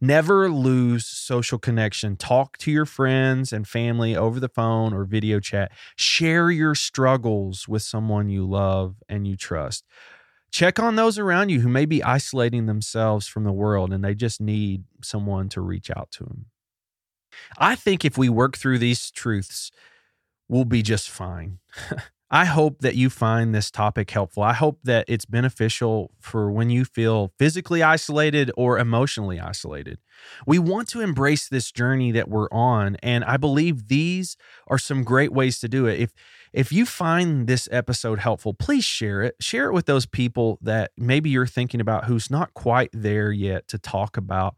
Never 0.00 0.50
lose 0.50 1.06
social 1.06 1.58
connection. 1.58 2.16
Talk 2.16 2.58
to 2.58 2.70
your 2.70 2.84
friends 2.84 3.52
and 3.52 3.66
family 3.66 4.14
over 4.14 4.38
the 4.38 4.48
phone 4.48 4.92
or 4.92 5.04
video 5.04 5.40
chat. 5.40 5.72
Share 5.96 6.50
your 6.50 6.74
struggles 6.74 7.66
with 7.66 7.82
someone 7.82 8.28
you 8.28 8.46
love 8.46 8.96
and 9.08 9.26
you 9.26 9.36
trust. 9.36 9.84
Check 10.50 10.78
on 10.78 10.96
those 10.96 11.18
around 11.18 11.50
you 11.50 11.60
who 11.60 11.68
may 11.68 11.86
be 11.86 12.02
isolating 12.02 12.66
themselves 12.66 13.26
from 13.26 13.44
the 13.44 13.52
world 13.52 13.92
and 13.92 14.04
they 14.04 14.14
just 14.14 14.40
need 14.40 14.84
someone 15.02 15.48
to 15.50 15.60
reach 15.60 15.90
out 15.90 16.10
to 16.12 16.24
them. 16.24 16.46
I 17.58 17.74
think 17.74 18.04
if 18.04 18.16
we 18.16 18.28
work 18.28 18.56
through 18.56 18.78
these 18.78 19.10
truths, 19.10 19.70
we'll 20.48 20.64
be 20.64 20.82
just 20.82 21.10
fine. 21.10 21.58
I 22.30 22.44
hope 22.44 22.80
that 22.80 22.96
you 22.96 23.08
find 23.08 23.54
this 23.54 23.70
topic 23.70 24.10
helpful. 24.10 24.42
I 24.42 24.52
hope 24.52 24.80
that 24.82 25.04
it's 25.06 25.24
beneficial 25.24 26.10
for 26.20 26.50
when 26.50 26.70
you 26.70 26.84
feel 26.84 27.32
physically 27.38 27.84
isolated 27.84 28.50
or 28.56 28.80
emotionally 28.80 29.38
isolated. 29.38 30.00
We 30.44 30.58
want 30.58 30.88
to 30.88 31.02
embrace 31.02 31.48
this 31.48 31.70
journey 31.70 32.10
that 32.12 32.28
we're 32.28 32.48
on, 32.50 32.96
and 32.96 33.22
I 33.24 33.36
believe 33.36 33.86
these 33.86 34.36
are 34.66 34.78
some 34.78 35.04
great 35.04 35.32
ways 35.32 35.60
to 35.60 35.68
do 35.68 35.86
it. 35.86 36.00
If 36.00 36.12
if 36.56 36.72
you 36.72 36.86
find 36.86 37.46
this 37.46 37.68
episode 37.70 38.18
helpful, 38.18 38.54
please 38.54 38.82
share 38.82 39.20
it. 39.20 39.36
Share 39.40 39.68
it 39.68 39.74
with 39.74 39.84
those 39.84 40.06
people 40.06 40.58
that 40.62 40.90
maybe 40.96 41.28
you're 41.28 41.46
thinking 41.46 41.82
about 41.82 42.06
who's 42.06 42.30
not 42.30 42.54
quite 42.54 42.88
there 42.94 43.30
yet 43.30 43.68
to 43.68 43.78
talk 43.78 44.16
about 44.16 44.56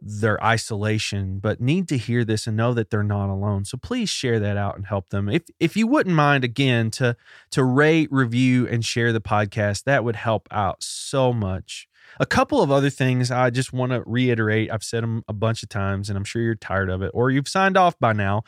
their 0.00 0.42
isolation 0.44 1.38
but 1.38 1.58
need 1.60 1.88
to 1.88 1.96
hear 1.96 2.22
this 2.22 2.46
and 2.46 2.56
know 2.56 2.72
that 2.74 2.90
they're 2.90 3.02
not 3.02 3.28
alone. 3.28 3.64
So 3.64 3.76
please 3.76 4.08
share 4.08 4.38
that 4.38 4.56
out 4.56 4.76
and 4.76 4.86
help 4.86 5.08
them. 5.08 5.28
If 5.28 5.42
if 5.58 5.76
you 5.76 5.88
wouldn't 5.88 6.14
mind 6.14 6.44
again 6.44 6.92
to 6.92 7.16
to 7.50 7.64
rate 7.64 8.08
review 8.12 8.68
and 8.68 8.84
share 8.84 9.12
the 9.12 9.20
podcast 9.20 9.82
that 9.82 10.04
would 10.04 10.16
help 10.16 10.46
out 10.52 10.80
so 10.84 11.32
much. 11.32 11.88
A 12.20 12.26
couple 12.26 12.62
of 12.62 12.70
other 12.70 12.90
things 12.90 13.32
i 13.32 13.50
just 13.50 13.72
want 13.72 13.90
to 13.90 14.04
reiterate. 14.06 14.70
I've 14.70 14.84
said 14.84 15.02
them 15.02 15.24
a 15.26 15.32
bunch 15.32 15.64
of 15.64 15.70
times 15.70 16.08
and 16.08 16.16
i'm 16.16 16.24
sure 16.24 16.40
you're 16.40 16.54
tired 16.54 16.88
of 16.88 17.02
it 17.02 17.10
or 17.12 17.32
you've 17.32 17.48
signed 17.48 17.76
off 17.76 17.98
by 17.98 18.12
now 18.12 18.44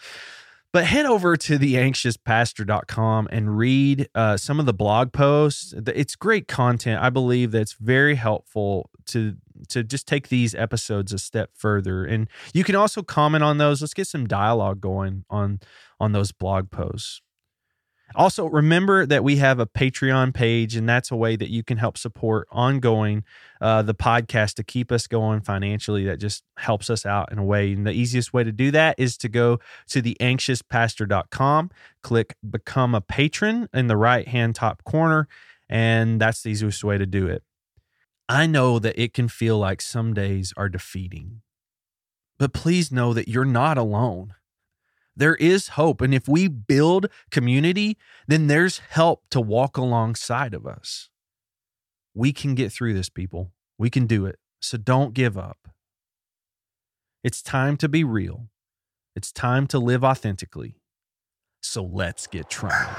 but 0.73 0.85
head 0.85 1.07
over 1.07 1.37
to 1.37 1.59
theanxiouspastor.com 1.59 3.29
and 3.31 3.57
read 3.57 4.09
uh, 4.15 4.37
some 4.37 4.61
of 4.61 4.67
the 4.67 4.75
blog 4.75 5.13
posts. 5.13 5.75
It's 5.87 6.17
great 6.17 6.49
content. 6.49 7.03
I 7.03 7.11
believe 7.11 7.51
that's 7.51 7.75
very 7.75 8.17
helpful 8.17 8.91
to 9.07 9.37
to 9.71 9.83
just 9.83 10.07
take 10.07 10.29
these 10.29 10.55
episodes 10.55 11.13
a 11.13 11.19
step 11.19 11.51
further. 11.55 12.05
And 12.05 12.29
you 12.55 12.63
can 12.63 12.77
also 12.77 13.03
comment 13.03 13.43
on 13.43 13.59
those. 13.59 13.81
Let's 13.81 13.95
get 13.95 14.07
some 14.07 14.27
dialogue 14.27 14.81
going 14.81 15.25
on 15.31 15.61
on 15.99 16.13
those 16.13 16.33
blog 16.33 16.71
posts. 16.71 17.21
Also, 18.15 18.47
remember 18.47 19.05
that 19.05 19.23
we 19.23 19.37
have 19.37 19.61
a 19.61 19.67
Patreon 19.67 20.33
page, 20.33 20.75
and 20.77 20.89
that's 20.89 21.11
a 21.11 21.17
way 21.17 21.37
that 21.37 21.51
you 21.51 21.63
can 21.63 21.77
help 21.77 21.99
support 21.99 22.49
ongoing 22.51 23.23
uh, 23.61 23.83
the 23.83 23.95
podcast 23.95 24.55
to 24.55 24.65
keep 24.65 24.91
us 24.91 25.07
going 25.07 25.41
financially. 25.41 26.05
That 26.05 26.19
just 26.19 26.43
helps 26.57 26.89
us 26.89 27.05
out 27.05 27.31
in 27.31 27.39
a 27.39 27.45
way. 27.45 27.73
And 27.73 27.87
the 27.87 27.93
easiest 27.93 28.33
way 28.33 28.45
to 28.45 28.53
do 28.53 28.71
that 28.71 28.95
is 28.99 29.19
to 29.19 29.29
go 29.29 29.59
to 29.89 30.01
the 30.01 30.17
theanxiouspastor.com, 30.21 31.71
click 32.03 32.35
become 32.49 32.95
a 32.95 33.01
patron 33.01 33.69
in 33.75 33.89
the 33.89 33.97
right 33.97 34.27
hand 34.27 34.55
top 34.55 34.85
corner, 34.85 35.29
and 35.69 36.21
that's 36.21 36.43
the 36.43 36.51
easiest 36.51 36.83
way 36.83 36.97
to 36.97 37.07
do 37.07 37.27
it. 37.27 37.43
I 38.29 38.47
know 38.47 38.79
that 38.79 39.01
it 39.01 39.15
can 39.15 39.29
feel 39.29 39.59
like 39.59 39.81
some 39.81 40.15
days 40.15 40.53
are 40.57 40.69
defeating, 40.69 41.43
but 42.39 42.53
please 42.53 42.91
know 42.91 43.13
that 43.13 43.29
you're 43.29 43.45
not 43.45 43.79
alone. 43.79 44.35
There 45.19 45.35
is 45.35 45.69
hope. 45.71 46.01
And 46.01 46.15
if 46.15 46.29
we 46.29 46.47
build 46.47 47.09
community, 47.33 47.99
then 48.29 48.47
there's 48.47 48.79
help 48.79 49.25
to 49.31 49.41
walk 49.41 49.77
alongside 49.77 50.55
of 50.55 50.65
us. 50.65 51.11
We 52.15 52.33
can 52.33 52.55
get 52.55 52.73
through 52.73 52.95
this, 52.95 53.09
people. 53.09 53.51
We 53.79 53.91
can 53.91 54.07
do 54.07 54.27
it. 54.27 54.39
So 54.61 54.79
don't 54.79 55.15
give 55.15 55.37
up. 55.37 55.69
It's 57.25 57.43
time 57.43 57.77
to 57.79 57.89
be 57.89 58.05
real. 58.05 58.49
It's 59.17 59.33
time 59.33 59.67
to 59.69 59.81
live 59.81 60.05
authentically. 60.05 60.77
So 61.61 61.83
let's 61.83 62.29
get 62.29 62.49
trying. 62.49 62.95